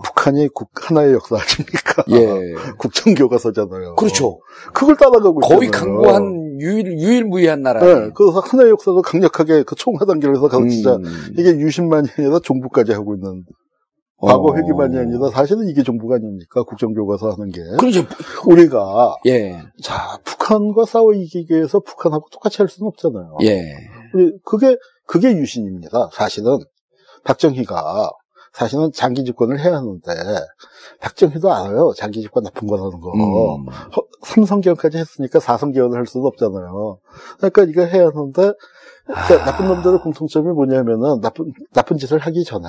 [0.03, 2.03] 북한이 국 하나의 역사 아닙니까?
[2.09, 2.53] 예.
[2.79, 3.95] 국정교과서잖아요.
[3.95, 4.39] 그렇죠.
[4.73, 6.01] 그걸 따라가고 거의 있잖아요.
[6.01, 7.81] 강구한 유일, 유일무이한 나라.
[7.81, 10.95] 네, 그래서 하나의 역사도 강력하게 그 총하단결에서 가르치자.
[10.95, 11.03] 음.
[11.37, 13.43] 이게 유신만이 아니라 종북까지 하고 있는
[14.25, 14.55] 과거 어.
[14.55, 16.63] 회기만이 아니라 사실은 이게 종북 아닙니까?
[16.63, 17.61] 국정교과서 하는 게.
[17.79, 18.05] 그렇죠.
[18.47, 23.37] 우리가 예, 자 북한과 싸워 이기기 위해서 북한하고 똑같이 할 수는 없잖아요.
[23.43, 23.63] 예.
[24.45, 26.09] 그게 그게 유신입니다.
[26.13, 26.59] 사실은
[27.23, 28.09] 박정희가
[28.53, 30.11] 사실은 장기 집권을 해야 하는데
[31.01, 31.91] 박정희도 알아요.
[31.97, 33.11] 장기 집권 나쁜 거라는 거.
[33.13, 33.67] 음.
[33.67, 36.99] 허- 삼성개헌까지 했으니까 사성개헌을 할 수도 없잖아요.
[37.39, 38.53] 그러니까 이거 해야 하는데
[39.05, 42.67] 그러니까 나쁜 놈들의 공통점이 뭐냐면은 나쁜 나쁜 짓을 하기 전에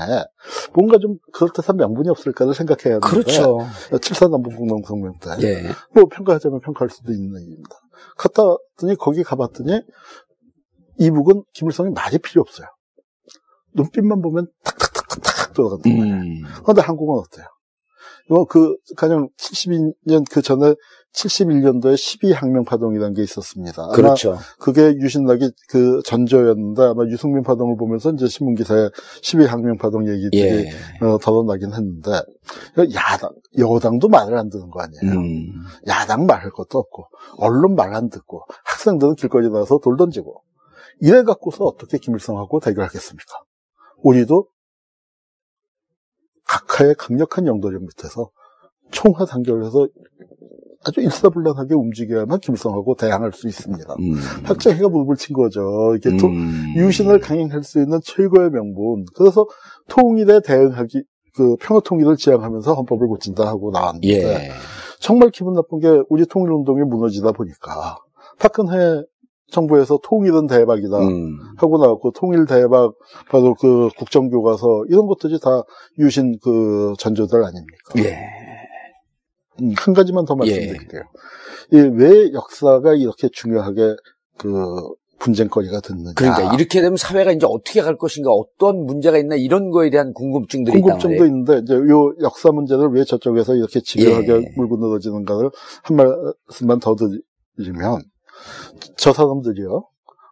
[0.72, 3.58] 뭔가 좀 그럴듯한 명분이 없을까를 생각해야 하는데 그렇죠.
[4.00, 5.62] 칠사 남북 공동성명 때 예.
[5.94, 7.76] 뭐 평가하자면 평가할 수도 있는 얘기입니다.
[8.16, 9.82] 갔다 왔더니 거기 가봤더니
[10.98, 12.66] 이북은 김일성이 말이 필요 없어요.
[13.74, 16.16] 눈빛만 보면 탁탁탁탁탁 돌아간단 말이에요.
[16.16, 16.42] 음.
[16.62, 17.46] 그런데 한국은 어때요?
[18.26, 20.74] 이거 그 가령 72년 그 전에
[21.14, 23.88] 71년도에 12항명 파동이라는 게 있었습니다.
[23.88, 24.36] 그렇죠.
[24.58, 28.88] 그게 유신락이 그 전조였는데 아마 유승민 파동을 보면서 이제 신문 기사에
[29.22, 30.70] 12항명 파동 얘기들이 예.
[31.00, 32.10] 어, 덜어나긴 했는데
[32.94, 35.18] 야당 여당도 말을 안 듣는 거 아니에요.
[35.18, 35.52] 음.
[35.86, 37.06] 야당 말할 것도 없고
[37.38, 40.42] 언론 말 안 듣고 학생들은 길거리 나가서 돌 던지고
[41.00, 43.40] 이래 갖고서 어떻게 김일성하고 대결하겠습니까?
[44.02, 44.48] 우리도
[46.44, 48.30] 각하의 강력한 영도력 밑에서
[48.90, 49.86] 총화 단결해서
[50.86, 53.94] 아주 일사불란하게 움직여야만 김일성하고 대항할 수 있습니다.
[54.00, 54.14] 음.
[54.44, 55.94] 박정희가 무릎을 친 거죠.
[55.96, 56.74] 이게 도- 음.
[56.76, 59.06] 유신을 강행할 수 있는 최고의 명분.
[59.16, 59.46] 그래서
[59.88, 61.02] 통일에 대응하기,
[61.34, 64.50] 그 평화 통일을 지향하면서 헌법을 고친다 하고 나왔는데 예.
[65.00, 67.96] 정말 기분 나쁜 게 우리 통일운동이 무너지다 보니까
[68.38, 69.02] 박근혜
[69.50, 71.38] 정부에서 통일은 대박이다 음.
[71.58, 72.94] 하고 나왔고 통일 대박
[73.30, 75.62] 바로 그 국정교과서 이런 것들이 다
[75.98, 77.92] 유신 그 전조들 아닙니까?
[77.98, 78.43] 예.
[79.62, 81.02] 음, 한 가지만 더 말씀드릴게요.
[81.72, 83.96] 이왜 역사가 이렇게 중요하게
[84.38, 84.48] 그
[85.18, 86.12] 분쟁거리가 됐느냐?
[86.16, 90.78] 그러니까 이렇게 되면 사회가 이제 어떻게 갈 것인가, 어떤 문제가 있나 이런 거에 대한 궁금증들이
[90.78, 91.26] 있단 궁금증도 말이에요.
[91.26, 94.52] 있는데 이제 요 역사 문제를 왜 저쪽에서 이렇게 집요하게 예.
[94.56, 95.50] 물고 늘어지는가를
[95.82, 96.94] 한 말씀만 더
[97.56, 98.02] 드리면
[98.96, 99.86] 저 사람들이요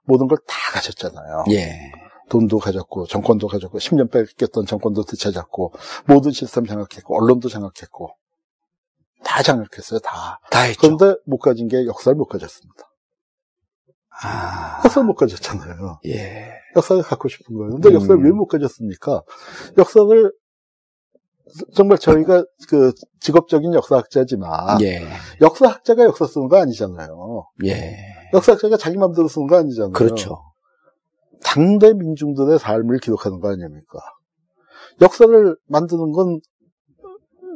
[0.05, 1.45] 모든 걸 다 가졌잖아요.
[1.53, 1.93] 예.
[2.29, 5.73] 돈도 가졌고 정권도 가졌고 10년 뺏겼던 정권도 되찾았고
[6.07, 8.11] 모든 시스템 장악했고 언론도 장악했고
[9.25, 10.41] 다 장악했어요 다.
[10.51, 10.81] 다 했죠.
[10.81, 12.89] 그런데 못 가진 게 역사를 못 가졌습니다.
[14.25, 16.01] 아, 역사를 못 가졌잖아요.
[16.07, 16.49] 예.
[16.77, 17.70] 역사를 갖고 싶은 거예요.
[17.73, 17.95] 근데 음.
[17.95, 19.23] 역사를 왜 못 가졌습니까?
[19.79, 20.33] 역사를
[21.75, 25.07] 정말 저희가 그 직업적인 역사학자지만 예.
[25.41, 27.47] 역사학자가 역사 쓰는 거 아니잖아요.
[27.64, 27.97] 예.
[28.33, 29.93] 역사학자가 자기 마음대로 쓰는 거 아니잖아요.
[29.93, 30.43] 그렇죠.
[31.45, 33.99] 당대 민중들의 삶을 기록하는 거 아닙니까?
[35.01, 36.41] 역사를 만드는 건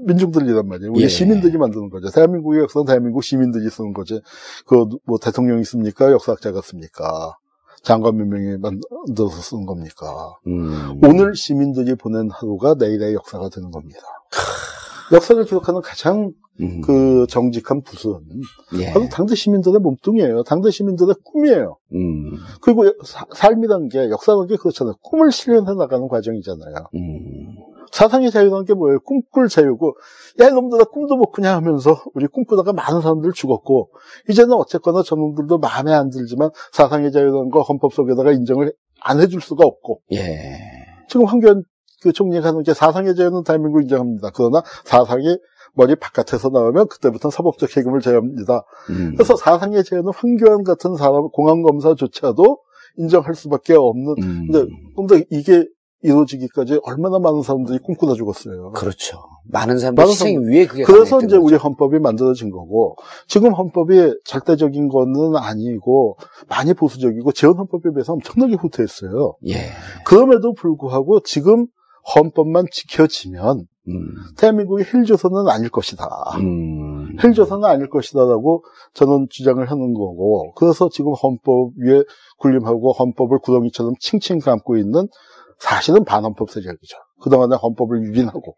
[0.04, 0.92] 민중들이란 말이에요.
[0.92, 1.08] 우리 예.
[1.08, 2.10] 시민들이 만드는 거죠.
[2.10, 4.20] 대한민국의 역사는 대한민국 시민들이 쓰는 거지.
[4.66, 6.10] 그 뭐 대통령이 씁니까?
[6.12, 7.36] 역사학자가 씁니까?
[7.82, 10.34] 장관 몇 명이 만들어서 쓰는 겁니까?
[10.48, 10.98] 음.
[11.04, 14.00] 오늘 시민들이 보낸 하루가 내일의 역사가 되는 겁니다.
[15.12, 16.80] 역사를 기록하는 가장 음.
[16.80, 18.18] 그 정직한 붓은
[18.80, 18.92] 예.
[18.92, 20.42] 바로 당대 시민들의 몸뚱이에요.
[20.42, 21.76] 당대 시민들의 꿈이에요.
[21.94, 22.32] 음.
[22.60, 24.94] 그리고 사- 삶이란 게 역사라는 게 그렇잖아요.
[25.02, 26.74] 꿈을 실현해 나가는 과정이잖아요.
[26.94, 27.55] 음.
[27.92, 29.00] 사상의 자유라는 게 뭐예요?
[29.00, 29.96] 꿈꿀 자유고,
[30.40, 33.90] 야, 이놈들아, 꿈도 못 꾸냐 하면서, 우리 꿈꾸다가 많은 사람들 죽었고,
[34.28, 39.66] 이제는 어쨌거나 저놈들도 마음에 안 들지만, 사상의 자유라는 거 헌법 속에다가 인정을 안 해줄 수가
[39.66, 40.58] 없고, 예.
[41.08, 41.62] 지금 황교안
[42.02, 44.30] 그 총리가 하는 게 사상의 자유는 대한민국 인정합니다.
[44.34, 45.38] 그러나 사상이
[45.74, 48.64] 머리 바깥에서 나오면 그때부터는 사법적 책임을 져야 합니다.
[48.90, 49.12] 음.
[49.14, 52.58] 그래서 사상의 자유는 황교안 같은 사람, 공안검사조차도
[52.98, 54.48] 인정할 수밖에 없는, 음.
[54.50, 55.66] 근데, 근데 이게
[56.02, 58.72] 이루어지기까지 얼마나 많은 사람들이 꿈꾸다 죽었어요.
[58.72, 59.18] 그렇죠.
[59.44, 61.42] 많은 사람들 많은 희생 위에 그게 그래서 이제 거죠.
[61.42, 66.18] 우리 헌법이 만들어진 거고, 지금 헌법이 절대적인 거는 아니고,
[66.48, 69.36] 많이 보수적이고, 재헌 헌법에 비해서 엄청나게 후퇴했어요.
[69.46, 69.54] 예.
[70.04, 71.66] 그럼에도 불구하고 지금
[72.14, 74.14] 헌법만 지켜지면, 음.
[74.36, 76.06] 대한민국이 힐조선은 아닐 것이다.
[76.40, 77.16] 음.
[77.22, 82.02] 헬조선은 아닐 것이다라고 저는 주장을 하는 거고, 그래서 지금 헌법 위에
[82.38, 85.08] 군림하고 헌법을 구덩이처럼 칭칭 감고 있는
[85.58, 86.96] 사실은 반헌법 세력이죠.
[87.22, 88.56] 그동안에 헌법을 유린하고,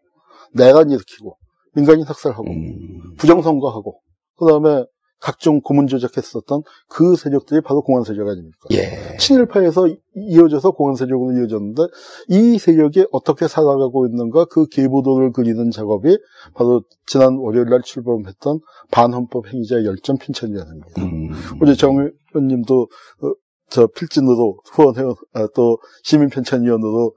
[0.53, 1.37] 내란 일으키고,
[1.75, 3.15] 민간인 학살하고, 음.
[3.17, 3.99] 부정선거하고,
[4.37, 4.85] 그 다음에
[5.21, 8.57] 각종 고문 조작했었던 그 세력들이 바로 공안 세력 아닙니까?
[8.71, 9.17] 예.
[9.17, 11.81] 친일파에서 이- 이어져서 공안 세력으로 이어졌는데
[12.29, 16.17] 이 세력이 어떻게 살아가고 있는가 그 계보도를 그리는 작업이
[16.55, 18.59] 바로 지난 월요일 날 출범했던
[18.91, 21.01] 반헌법 행위자 열전 편찬위원회입니다.
[21.01, 21.31] 음.
[21.61, 21.97] 우리 정
[22.33, 23.33] 의원님도 어,
[23.69, 25.01] 저 필진으로 후원해
[25.33, 27.13] 아, 또 시민 편찬위원으로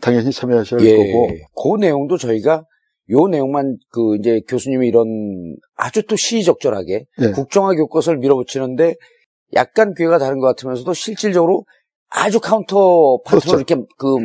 [0.00, 0.96] 당연히 참여하셔야 할 예.
[0.96, 2.64] 거고 그 내용도 저희가
[3.10, 5.06] 요 내용만 그 이제 교수님이 이런
[5.76, 7.30] 아주 또 시의적절하게 예.
[7.32, 8.94] 국정화 교과서를 밀어붙이는데
[9.54, 11.64] 약간 궤가 다른 것 같으면서도 실질적으로
[12.08, 13.56] 아주 카운터 파트로 그렇죠.
[13.56, 14.16] 이렇게 그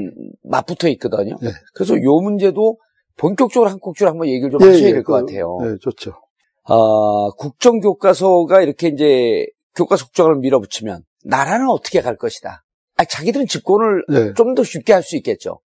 [0.44, 1.36] 맞붙어 있거든요.
[1.44, 1.50] 예.
[1.74, 2.78] 그래서 요 문제도
[3.18, 5.58] 본격적으로 한 꼭지로 한번 얘기를 좀 예, 하셔야 예, 될것 그, 같아요.
[5.62, 6.14] 네, 좋죠.
[6.66, 9.46] 아, 국정 교과서가 이렇게 이제
[9.76, 12.64] 교과서 국정을 밀어붙이면 나라는 어떻게 갈 것이다.
[12.98, 14.34] 아, 자기들은 집권을 예.
[14.34, 15.60] 좀더 쉽게 할 수 있겠죠.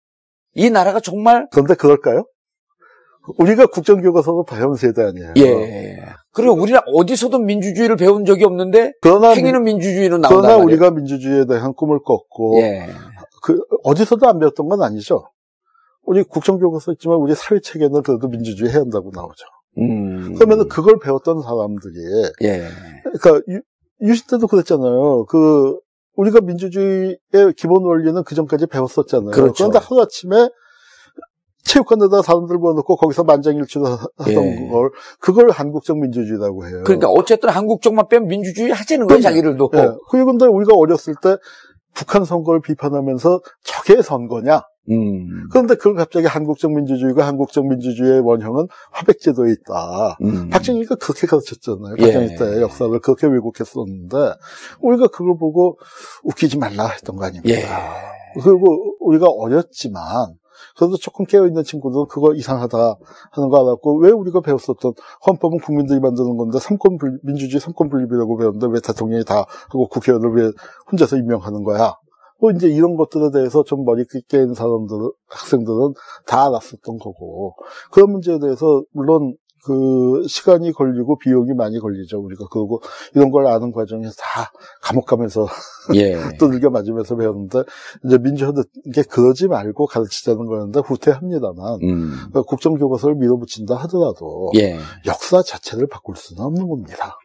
[0.55, 2.25] 이 나라가 정말 그런데 그럴까요?
[3.37, 5.33] 우리가 국정교과서도 다현 세대 아니에요.
[5.37, 5.99] 예.
[6.33, 10.65] 그리고 우리는 어디서도 민주주의를 배운 적이 없는데 그러나 행위는 민주주의는 나온다 그러나 말이에요.
[10.65, 12.89] 우리가 민주주의에 대한 꿈을 꿨고 예.
[13.43, 15.29] 그 어디서도 안 배웠던 건 아니죠.
[16.03, 19.45] 우리 국정교과서 있지만 우리 사회 체계는 그래도 민주주의 해야 한다고 나오죠.
[19.77, 20.33] 음.
[20.35, 21.95] 그러면 그걸 배웠던 사람들이
[22.41, 22.67] 예.
[23.19, 23.61] 그러니까
[24.01, 25.25] 유, 유신 때도 그랬잖아요.
[25.25, 25.77] 그
[26.15, 27.17] 우리가 민주주의의
[27.55, 29.31] 기본 원리는 그 전까지 배웠었잖아요.
[29.31, 29.63] 그렇죠.
[29.63, 30.49] 런데 하루 아침에
[31.63, 34.69] 체육관에다 사람들 모아놓고 거기서 만장일치로 하던 예.
[34.69, 36.81] 걸 그걸 한국적 민주주의라고 해요.
[36.85, 39.21] 그러니까 어쨌든 한국 쪽만 빼면 민주주의 하자는 거예요.
[39.21, 39.71] 자기들도.
[39.75, 39.89] 예.
[40.09, 41.37] 그리고 근데 우리가 어렸을 때
[41.93, 44.61] 북한 선거를 비판하면서 저게 선거냐?
[44.89, 45.47] 음.
[45.51, 50.17] 그런데 그걸 갑자기 한국적 민주주의가 한국적 민주주의의 원형은 화백제도에 있다.
[50.21, 50.49] 음.
[50.49, 51.95] 박정희가 그렇게 가르쳤잖아요.
[51.99, 52.03] 예.
[52.03, 54.17] 박정희 때 역사를 그렇게 왜곡했었는데
[54.81, 55.77] 우리가 그걸 보고
[56.23, 57.49] 웃기지 말라 했던 거 아닙니까?
[57.55, 57.65] 예.
[58.41, 60.35] 그리고 우리가 어렸지만
[60.77, 62.77] 그래도 조금 깨어있는 친구들은 그거 이상하다
[63.31, 64.93] 하는 거 알았고 왜 우리가 배웠었던
[65.27, 70.31] 헌법은 국민들이 만드는 건데 삼권 분 민주주의 삼권 분립이라고 배웠는데 왜 대통령이 다 하고 국회의원을
[70.35, 70.51] 왜
[70.91, 71.95] 혼자서 임명하는 거야?
[72.39, 75.93] 뭐 이제 이런 것들에 대해서 좀 머리 깨인 사람들, 학생들은
[76.25, 77.55] 다 알았었던 거고
[77.91, 79.35] 그런 문제에 대해서 물론
[79.65, 82.81] 그 시간이 걸리고 비용이 많이 걸리죠 우리가 그리고
[83.13, 85.47] 이런 걸 아는 과정에서 다 감옥 가면서
[85.95, 86.15] 예.
[86.37, 87.63] 두들겨 맞으면서 배웠는데
[88.05, 88.63] 이제 민주화된
[88.93, 92.09] 게 그러지 말고 가르치자는 거였는데 후퇴합니다만 음.
[92.11, 94.77] 그러니까 국정교과서를 밀어붙인다 하더라도 예.
[95.05, 97.17] 역사 자체를 바꿀 수는 없는 겁니다.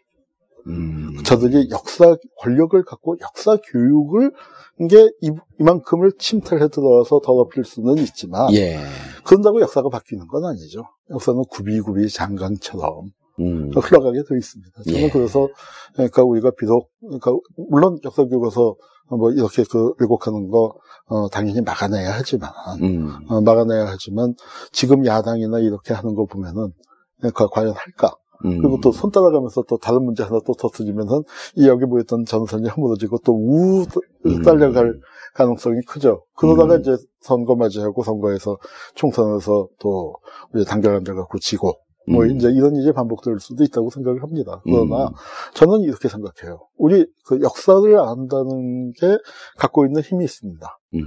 [0.67, 1.23] 음.
[1.25, 4.33] 저들이 역사 권력을 갖고 역사 교육을
[4.81, 8.79] 이게 이, 이만큼을 침탈해 들어와서 더럽힐 수는 있지만 예.
[9.25, 10.85] 그런다고 역사가 바뀌는 건 아니죠.
[11.11, 13.70] 역사는 구비구비 장강처럼 음.
[13.75, 14.83] 흘러가게 돼 있습니다.
[14.85, 15.11] 저는 예.
[15.11, 15.49] 그래서
[15.95, 17.33] 그러니까 우리가 비록 그러니까
[17.70, 18.77] 물론 역사 교과서
[19.11, 20.75] 뭐 이렇게 그 왜곡하는 거
[21.07, 22.51] 어, 당연히 막아내야 하지만
[22.83, 23.11] 음.
[23.29, 24.35] 어, 막아내야 하지만
[24.72, 26.72] 지금 야당이나 이렇게 하는 거 보면은
[27.18, 28.14] 그러니까 과연 할까?
[28.45, 28.59] 음.
[28.59, 31.22] 그리고 또 손 따라가면서 또 다른 문제 하나 또 터뜨리면은
[31.57, 33.86] 이 여기 모였던 전선이 허물어지고 또우
[34.26, 34.42] 음.
[34.42, 35.01] 딸려갈
[35.34, 36.24] 가능성이 크죠.
[36.36, 36.80] 그러다가 음.
[36.80, 38.57] 이제 선거 맞이하고 선거에서
[38.95, 40.14] 총선에서 또
[40.53, 41.72] 우리 단결한 갖고 지고
[42.07, 42.36] 뭐 음.
[42.36, 44.61] 이제 이런 일이 반복될 수도 있다고 생각을 합니다.
[44.64, 45.12] 그러나 음.
[45.55, 46.61] 저는 이렇게 생각해요.
[46.76, 49.16] 우리 그 역사를 안다는 게
[49.59, 50.78] 갖고 있는 힘이 있습니다.
[50.95, 51.01] 음.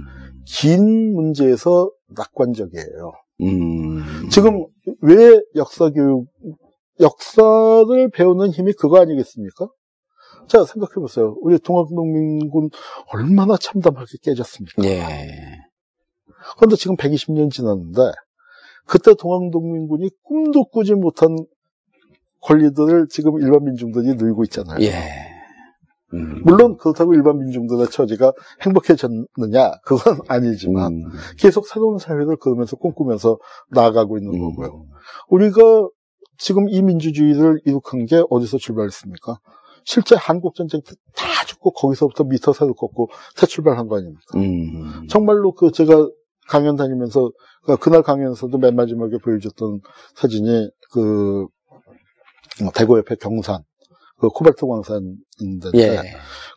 [0.44, 3.12] 긴 문제에서 낙관적이에요.
[3.42, 4.28] 음.
[4.30, 4.66] 지금
[5.00, 6.26] 왜 역사 교육,
[7.00, 9.68] 역사를 배우는 힘이 그거 아니겠습니까?
[10.46, 11.36] 자, 생각해 보세요.
[11.42, 12.70] 우리 동학농민군
[13.12, 14.84] 얼마나 참담하게 깨졌습니까?
[14.84, 15.06] 예.
[16.56, 18.00] 그런데 지금 120년 지났는데,
[18.86, 21.36] 그때 동학농민군이 꿈도 꾸지 못한
[22.40, 24.78] 권리들을 지금 일반 민중들이 누리고 있잖아요.
[24.80, 25.28] 예.
[26.14, 26.40] 음.
[26.42, 28.32] 물론 그렇다고 일반 민중들의 처지가
[28.62, 31.04] 행복해졌느냐 그건 아니지만 음.
[31.38, 33.38] 계속 새로운 사회를 그러면서 꿈꾸면서
[33.70, 34.40] 나아가고 있는 음.
[34.40, 34.86] 거고요.
[35.28, 35.88] 우리가
[36.38, 39.40] 지금 이 민주주의를 이룩한 게 어디서 출발했습니까?
[39.84, 44.22] 실제 한국 전쟁 때 다 죽고 거기서부터 미터 새로 걷고 재출발한 거 아닙니까?
[44.36, 45.06] 음.
[45.08, 46.08] 정말로 그 제가
[46.48, 47.30] 강연 다니면서
[47.64, 49.80] 그 그날 강연에서도 맨 마지막에 보여줬던
[50.14, 51.46] 사진이 그
[52.62, 53.62] 어, 대구 옆에 경산
[54.18, 56.02] 그 코발트 광산인데 예.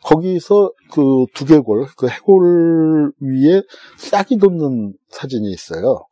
[0.04, 3.62] 거기서 그 두개골 그 해골 위에
[3.98, 6.06] 싹이 돋는 사진이 있어요.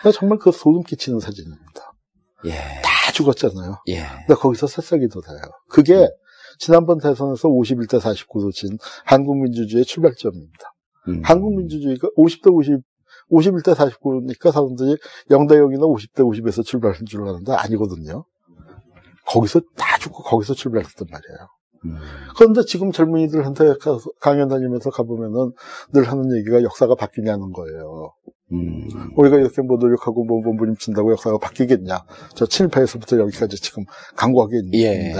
[0.00, 1.92] 그러니까 정말 그 소름 끼치는 사진입니다.
[2.46, 2.52] 예.
[2.82, 3.78] 다 죽었잖아요.
[3.88, 4.02] 예.
[4.26, 5.40] 근데 거기서 새싹이 돋아요.
[5.68, 6.08] 그게
[6.58, 10.74] 지난번 대선에서 51대 49로 진 한국민주주의의 출발점입니다.
[11.08, 11.22] 음.
[11.24, 12.80] 한국민주주의가 50대 50,
[13.30, 14.96] 51대 49니까 사람들이
[15.30, 18.24] 0대 0이나 50대 50에서 출발한 줄 아는데 아니거든요.
[19.26, 21.48] 거기서 다 죽고 거기서 출발했단 말이에요.
[21.86, 21.98] 음.
[22.36, 23.74] 그런데 지금 젊은이들한테
[24.20, 25.52] 강연 다니면서 가보면은
[25.92, 28.12] 늘 하는 얘기가 역사가 바뀌냐는 거예요.
[28.52, 28.88] 음.
[29.16, 32.04] 우리가 이렇게 뭐 노력하고 뭐 몸부림친다고 역사가 바뀌겠냐.
[32.34, 33.84] 저 친일파에서부터 여기까지 지금
[34.16, 35.14] 강구하게 있는데 예.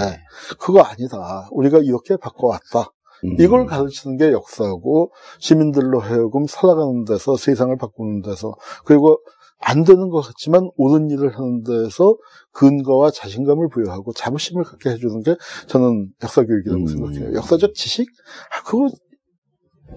[0.59, 1.47] 그거 아니다.
[1.51, 2.91] 우리가 이렇게 바꿔왔다.
[3.25, 3.35] 음.
[3.39, 8.53] 이걸 가르치는 게 역사고 시민들로 하여금 살아가는 데서 세상을 바꾸는 데서
[8.85, 9.19] 그리고
[9.59, 12.17] 안 되는 것 같지만 옳은 일을 하는 데서
[12.51, 15.35] 근거와 자신감을 부여하고 자부심을 갖게 해주는 게
[15.67, 16.87] 저는 역사 교육이라고 음.
[16.87, 17.33] 생각해요.
[17.35, 18.07] 역사적 지식?
[18.51, 18.89] 아, 그거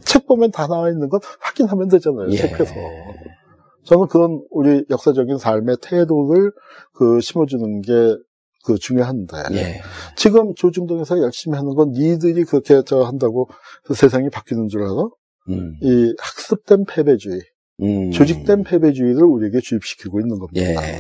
[0.05, 2.30] 책 보면 다 나와 있는 건 확인하면 되잖아요.
[2.30, 2.36] 예.
[2.36, 2.74] 책에서.
[3.84, 6.53] 저는 그런 우리 역사적인 삶의 태도를
[6.95, 8.16] 그 심어주는 게
[8.68, 9.80] 그 중요한데 예.
[10.14, 13.49] 지금 조중동에서 열심히 하는 건 니들이 그렇게 저 한다고
[13.95, 15.09] 세상이 바뀌는 줄 알아?
[15.49, 15.74] 음.
[15.80, 17.41] 이 학습된 패배주의,
[17.82, 18.11] 음.
[18.11, 20.61] 조직된 패배주의를 우리에게 주입시키고 있는 겁니다.
[20.61, 20.99] 예.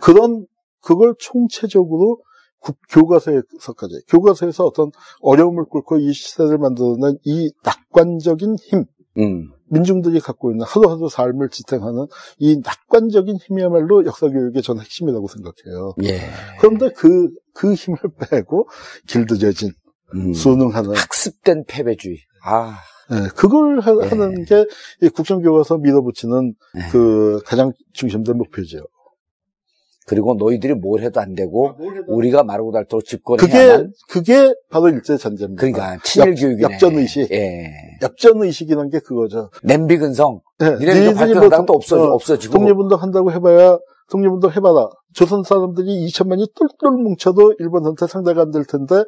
[0.00, 0.46] 그런
[0.80, 2.22] 그걸 총체적으로
[2.60, 4.90] 국- 교과서에서까지 교과서에서 어떤
[5.20, 8.84] 어려움을 꿇고 이 시대를 만들어낸 이 낙관적인 힘,
[9.18, 9.50] 음.
[9.68, 12.06] 민중들이 갖고 있는 하루하루 삶을 지탱하는
[12.38, 15.94] 이 낙관적인 힘이야말로 역사교육의 전 핵심이라고 생각해요.
[16.04, 16.20] 예.
[16.60, 17.98] 그런데 그, 그 힘을
[18.30, 18.68] 빼고
[19.06, 19.70] 길들여진,
[20.14, 20.32] 음.
[20.32, 22.16] 순응하는, 학습된 패배주의.
[22.44, 22.78] 아.
[23.12, 24.08] 예, 그걸 하, 예.
[24.14, 26.90] 는게이 국정교과서 밀어붙이는 예.
[26.92, 28.78] 그 가장 중심된 목표죠.
[30.10, 31.74] 그리고 너희들이 뭘 해도 안 되고 아,
[32.08, 35.60] 우리가 마르고 닳도록 그게, 집권해야만 그게 바로 일제 전제입니다.
[35.60, 36.62] 그러니까 친일 역- 교육이네.
[36.74, 37.30] 역전 의식.
[37.30, 37.70] 예.
[38.02, 39.50] 역전 의식이라는 게 그거죠.
[39.62, 40.40] 냄비 근성.
[40.62, 42.58] 예, 니네들 뭐또 없어 어, 없어지고.
[42.58, 43.78] 독립운동 한다고 해봐야,
[44.10, 44.88] 독립운동 해봐라.
[45.14, 49.04] 조선 사람들이 2천만이 똘똘 뭉쳐도 일본한테 상대가 안 될 텐데,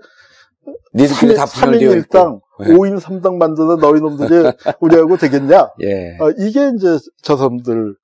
[0.94, 2.42] 니들끼리 다 3인 분열되어 1당, 있고.
[2.60, 2.68] 예.
[2.74, 5.70] 5인 3당 만드는 너희 놈들이 우리하고 되겠냐?
[5.82, 6.16] 예.
[6.20, 7.96] 아, 이게 이제 저 사람들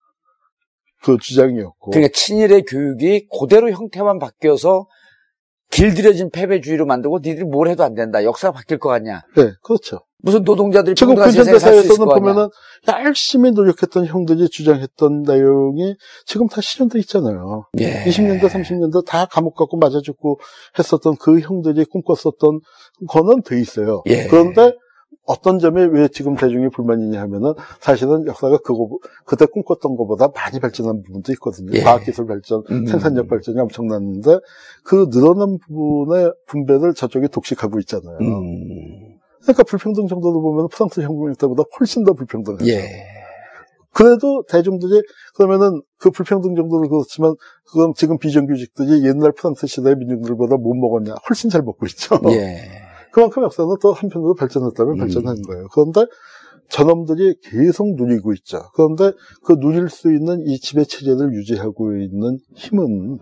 [1.03, 1.91] 그 주장이었고.
[1.91, 4.87] 그러니까 친일의 교육이 그대로 형태만 바뀌어서
[5.71, 8.25] 길들여진 패배주의로 만들고 니들이 뭘 해도 안 된다.
[8.25, 9.23] 역사가 바뀔 것 같냐.
[9.37, 10.01] 네, 그렇죠.
[10.21, 12.21] 무슨 노동자들이 지금 근현대사에서는 것 같냐.
[12.21, 12.49] 보면은
[13.05, 15.95] 열심히 노력했던 형들이 주장했던 내용이
[16.27, 17.69] 지금 다 실현돼 있잖아요.
[17.79, 18.03] 예.
[18.05, 20.41] 20년대, 30년대 다 감옥 갖고 맞아 죽고
[20.79, 22.61] 했었던 그 형들이 꿈꿨었던
[23.09, 24.03] 거는 돼 있어요.
[24.07, 24.27] 예.
[24.27, 24.73] 그런데
[25.29, 28.89] 어떤 점에 왜 지금 대중이 불만이냐 하면은 사실은 역사가 그거,
[29.27, 31.71] 그때 꿈꿨던 것보다 많이 발전한 부분도 있거든요.
[31.75, 31.83] 예.
[31.83, 32.87] 과학기술 발전, 음.
[32.87, 34.39] 생산력 발전이 엄청났는데
[34.85, 38.17] 그 늘어난 부분의 분배를 저쪽이 독식하고 있잖아요.
[38.23, 39.19] 음.
[39.43, 42.67] 그러니까 불평등 정도로 보면 프랑스 혁명 때보다 훨씬 더 불평등해요.
[42.67, 42.89] 예.
[43.93, 45.03] 그래도 대중들이
[45.35, 47.35] 그러면은 그 불평등 정도는 그렇지만
[47.67, 52.19] 그건 지금 비정규직들이 옛날 프랑스 시대의 민중들보다 못 먹었냐 훨씬 잘 먹고 있죠.
[52.31, 52.88] 예.
[53.13, 54.99] 그만큼 역사는 또 한편으로 발전했다면 음.
[54.99, 55.69] 발전하는 거예요.
[55.73, 56.07] 그런데
[56.69, 58.59] 저놈들이 계속 누리고 있죠.
[58.75, 59.13] 그런데
[59.45, 63.19] 그 누릴 수 있는 이 지배 체제를 유지하고 있는 힘은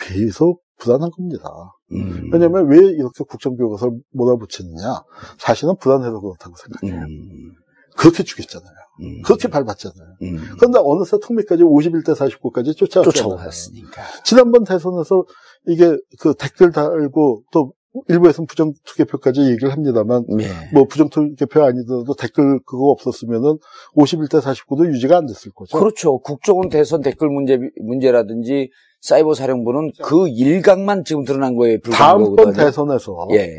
[0.00, 1.48] 계속 불안한 겁니다.
[1.92, 2.30] 음.
[2.32, 5.02] 왜냐하면 왜 이렇게 국정교과서를 몰아붙이느냐?
[5.38, 7.06] 사실은 불안해서 그렇다고 생각해요.
[7.06, 7.52] 음.
[7.96, 8.74] 그렇게 죽였잖아요.
[9.00, 9.22] 음.
[9.22, 10.08] 그렇게 밟았잖아요.
[10.22, 10.38] 음.
[10.56, 13.12] 그런데 어느새 통미까지 51대 49까지 쫓아왔잖아요.
[13.12, 14.02] 쫓아왔으니까.
[14.24, 15.24] 지난번 대선에서
[15.66, 17.72] 이게 그 댓글 달고 또
[18.08, 20.46] 일부에서는 부정투개표까지 얘기를 합니다만 예.
[20.72, 23.58] 뭐 부정투개표 아니더라도 댓글 그거 없었으면은
[23.96, 25.78] 51대 49도 유지가 안 됐을 거죠.
[25.78, 26.18] 그렇죠.
[26.18, 28.70] 국정원 대선 댓글 문제, 문제라든지
[29.00, 32.64] 사이버 사령부는 그 일각만 지금 드러난 거에 불과한 다음번 거거든요.
[32.64, 33.56] 대선에서 예.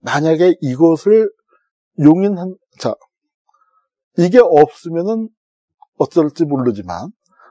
[0.00, 1.30] 만약에 이것을
[1.98, 2.94] 용인한 자
[4.18, 5.28] 이게 없으면은
[5.98, 7.10] 어떨지 모르지만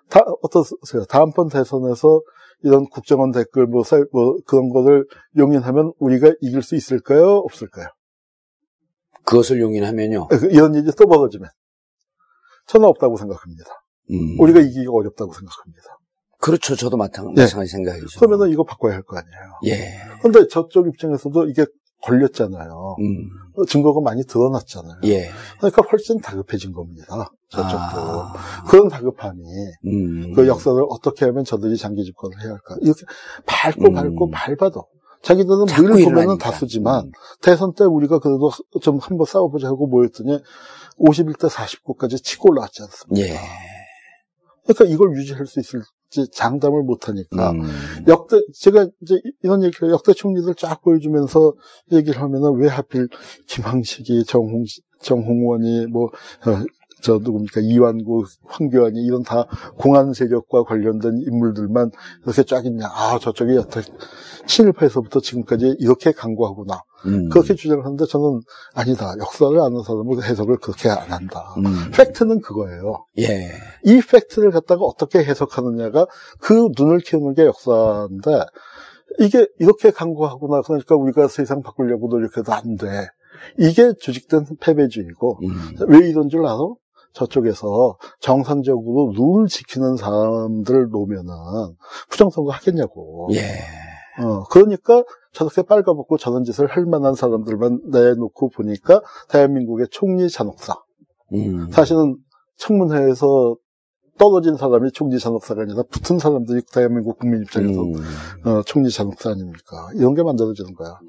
[0.10, 1.06] 다 어떠세요?
[1.08, 2.22] 다음번 대선에서
[2.64, 5.06] 이런 국정원 댓글 뭐, 사- 뭐 그런 거를
[5.38, 7.38] 용인하면 우리가 이길 수 있을까요?
[7.38, 7.88] 없을까요?
[9.26, 10.28] 그것을 용인하면요.
[10.52, 11.50] 이런 일이 또 벌어지면
[12.68, 13.70] 저는 없다고 생각합니다.
[14.12, 14.40] 음.
[14.40, 15.84] 우리가 이기기가 어렵다고 생각합니다.
[16.40, 16.76] 그렇죠.
[16.76, 17.44] 저도 마찬, 네.
[17.44, 18.20] 마찬가지 생각이죠.
[18.20, 19.60] 그러면은 이거 바꿔야 할 거 아니에요.
[19.66, 20.00] 예.
[20.22, 21.66] 근데 저쪽 입장에서도 이게
[22.02, 22.96] 걸렸잖아요.
[23.00, 23.66] 음.
[23.68, 25.02] 증거가 많이 드러났잖아요.
[25.06, 25.30] 예.
[25.58, 27.30] 그러니까 훨씬 다급해진 겁니다.
[27.50, 27.78] 저쪽도.
[27.78, 28.34] 아.
[28.70, 29.42] 그런 다급함이
[29.88, 30.34] 음.
[30.34, 32.78] 그 역사를 어떻게 하면 저들이 장기 집권을 해야 할까.
[32.82, 33.02] 이렇게
[33.46, 33.94] 밟고 음.
[33.94, 34.86] 밟고 밟아도
[35.22, 36.38] 자기들은 늘 보면은 일어나니까.
[36.38, 40.40] 다수지만 대선 때 우리가 그래도 좀 한번 싸워보자 하고 모였더니
[41.00, 43.28] 51대 49까지 치고 올라왔지 않습니까?
[43.28, 43.38] 예.
[44.64, 45.86] 그러니까 이걸 유지할 수 있을지
[46.32, 47.62] 장담을 못하니까 음.
[48.08, 51.54] 역대 제가 이제 이- 이런 얘기를 역대 총리들 쫙 보여주면서
[51.92, 53.08] 얘기를 하면은 왜 하필
[53.48, 54.66] 김항식이 정홍
[55.02, 56.66] 정홍원이 뭐 어,
[57.02, 59.46] 저 누굽니까 이완구 황교안이 이런 다
[59.78, 61.92] 공안 세력과 관련된 인물들만
[62.26, 63.58] 이렇게 쫙 있냐 아 저쪽이
[64.48, 67.30] 친일파에서부터 지금까지 이렇게 강구하구나 음.
[67.30, 68.42] 그렇게 주장을 하는데 저는
[68.74, 71.92] 아니다 역사를 아는 사람은 해석을 그렇게 안 한다 음.
[71.94, 73.52] 팩트는 그거예요 예.
[73.86, 76.08] 이 팩트를 갖다가 어떻게 해석하느냐가
[76.40, 78.46] 그 눈을 키우는 게 역사인데
[79.20, 83.08] 이게 이렇게 강구하구나 그러니까 우리가 세상 바꾸려고 노력해도 안 돼.
[83.58, 85.76] 이게 조직된 패배주의고 음.
[85.88, 86.58] 왜 이런 줄 알아?
[87.14, 91.34] 저쪽에서 정상적으로 룰 지키는 사람들 놓으면은
[92.10, 93.30] 부정선거 하겠냐고.
[93.34, 94.24] 예.
[94.24, 95.04] 어, 그러니까
[95.34, 100.76] 저렇게 빨가벗고 저런 짓을 할 만한 사람들만 내놓고 보니까 대한민국의 총리 잔혹사.
[101.34, 101.70] 음.
[101.72, 102.18] 사실은
[102.58, 103.56] 청문회에서
[104.18, 107.94] 떨어진 사람이 총리 잔혹사가 아니라 붙은 사람들이 대한민국 국민 입장에서 음.
[108.46, 109.90] 어, 총리 잔혹사 아닙니까?
[109.96, 111.00] 이런 게 만들어지는 거야.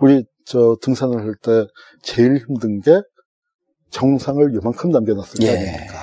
[0.00, 1.66] 우리 저 등산을 할 때
[2.02, 3.02] 제일 힘든 게
[3.94, 5.50] 정상을 요만큼 남겨놨을 때 예.
[5.56, 5.94] 아닙니까?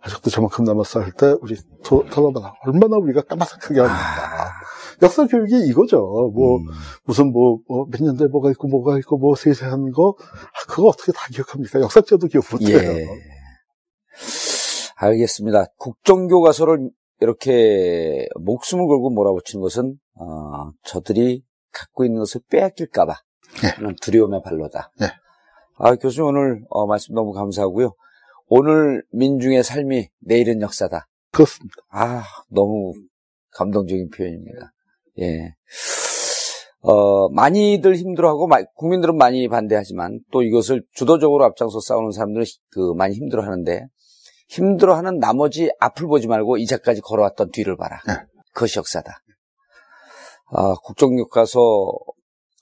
[0.00, 2.54] 아직도 저만큼 남았어 할 때 우리 도- 돌아봐라.
[2.66, 4.52] 얼마나 우리가 까마득하게 합니까?
[5.02, 5.98] 역사 교육이 이거죠.
[6.34, 6.64] 뭐 음.
[7.04, 7.58] 무슨 뭐
[7.90, 11.80] 몇 년대 뭐가 있고 뭐가 있고 뭐 세세한 거 아, 그거 어떻게 다 기억합니까?
[11.80, 12.78] 역사책도 기억 못해요.
[12.78, 13.06] 예.
[14.96, 15.66] 알겠습니다.
[15.78, 16.90] 국정교과서를
[17.20, 21.42] 이렇게 목숨을 걸고 몰아붙이는 것은 어, 저들이
[21.72, 23.14] 갖고 있는 것을 빼앗길까봐
[23.64, 23.94] 예.
[24.02, 24.90] 두려움의 발로다.
[25.02, 25.06] 예.
[25.76, 27.94] 아, 교수님 오늘 어, 말씀 너무 감사하고요.
[28.46, 31.06] 오늘 민중의 삶이 내일은 역사다.
[31.32, 31.74] 그렇습니다.
[31.90, 32.92] 아, 너무
[33.52, 34.72] 감동적인 표현입니다.
[35.20, 35.54] 예.
[36.80, 43.14] 어, 많이들 힘들어하고, 마- 국민들은 많이 반대하지만, 또 이것을 주도적으로 앞장서 싸우는 사람들은 그, 많이
[43.14, 43.86] 힘들어 하는데,
[44.48, 48.00] 힘들어 하는 나머지 앞을 보지 말고 이제까지 걸어왔던 뒤를 봐라.
[48.06, 48.14] 네.
[48.52, 49.12] 그것이 역사다.
[50.50, 51.58] 아, 국정교과서,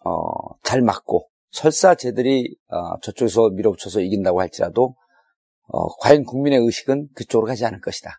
[0.05, 4.97] 어, 잘 맞고, 설사 쟤들이, 어, 저쪽에서 밀어붙여서 이긴다고 할지라도,
[5.69, 8.11] 어, 과연 국민의 의식은 그쪽으로 가지 않을 것이다.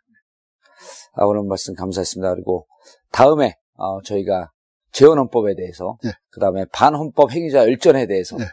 [1.13, 2.34] 아, 오늘 말씀 감사했습니다.
[2.34, 2.67] 그리고
[3.11, 4.51] 다음에 어, 저희가
[4.91, 6.11] 재헌헌법에 대해서 예.
[6.29, 8.45] 그 다음에 반헌법 행위자 열전에 대해서 예.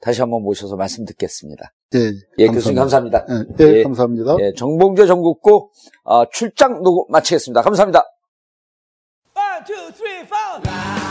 [0.00, 1.72] 다시 한번 모셔서 말씀 듣겠습니다.
[1.94, 3.26] 예, 예, 교수님 감사합니다.
[3.28, 3.82] 예, 예, 예.
[3.82, 4.36] 감사합니다.
[4.40, 5.70] 예, 정봉재 전국구
[6.04, 7.62] 어, 출장 녹음 마치겠습니다.
[7.62, 8.04] 감사합니다.
[9.34, 11.07] One, two, three, four.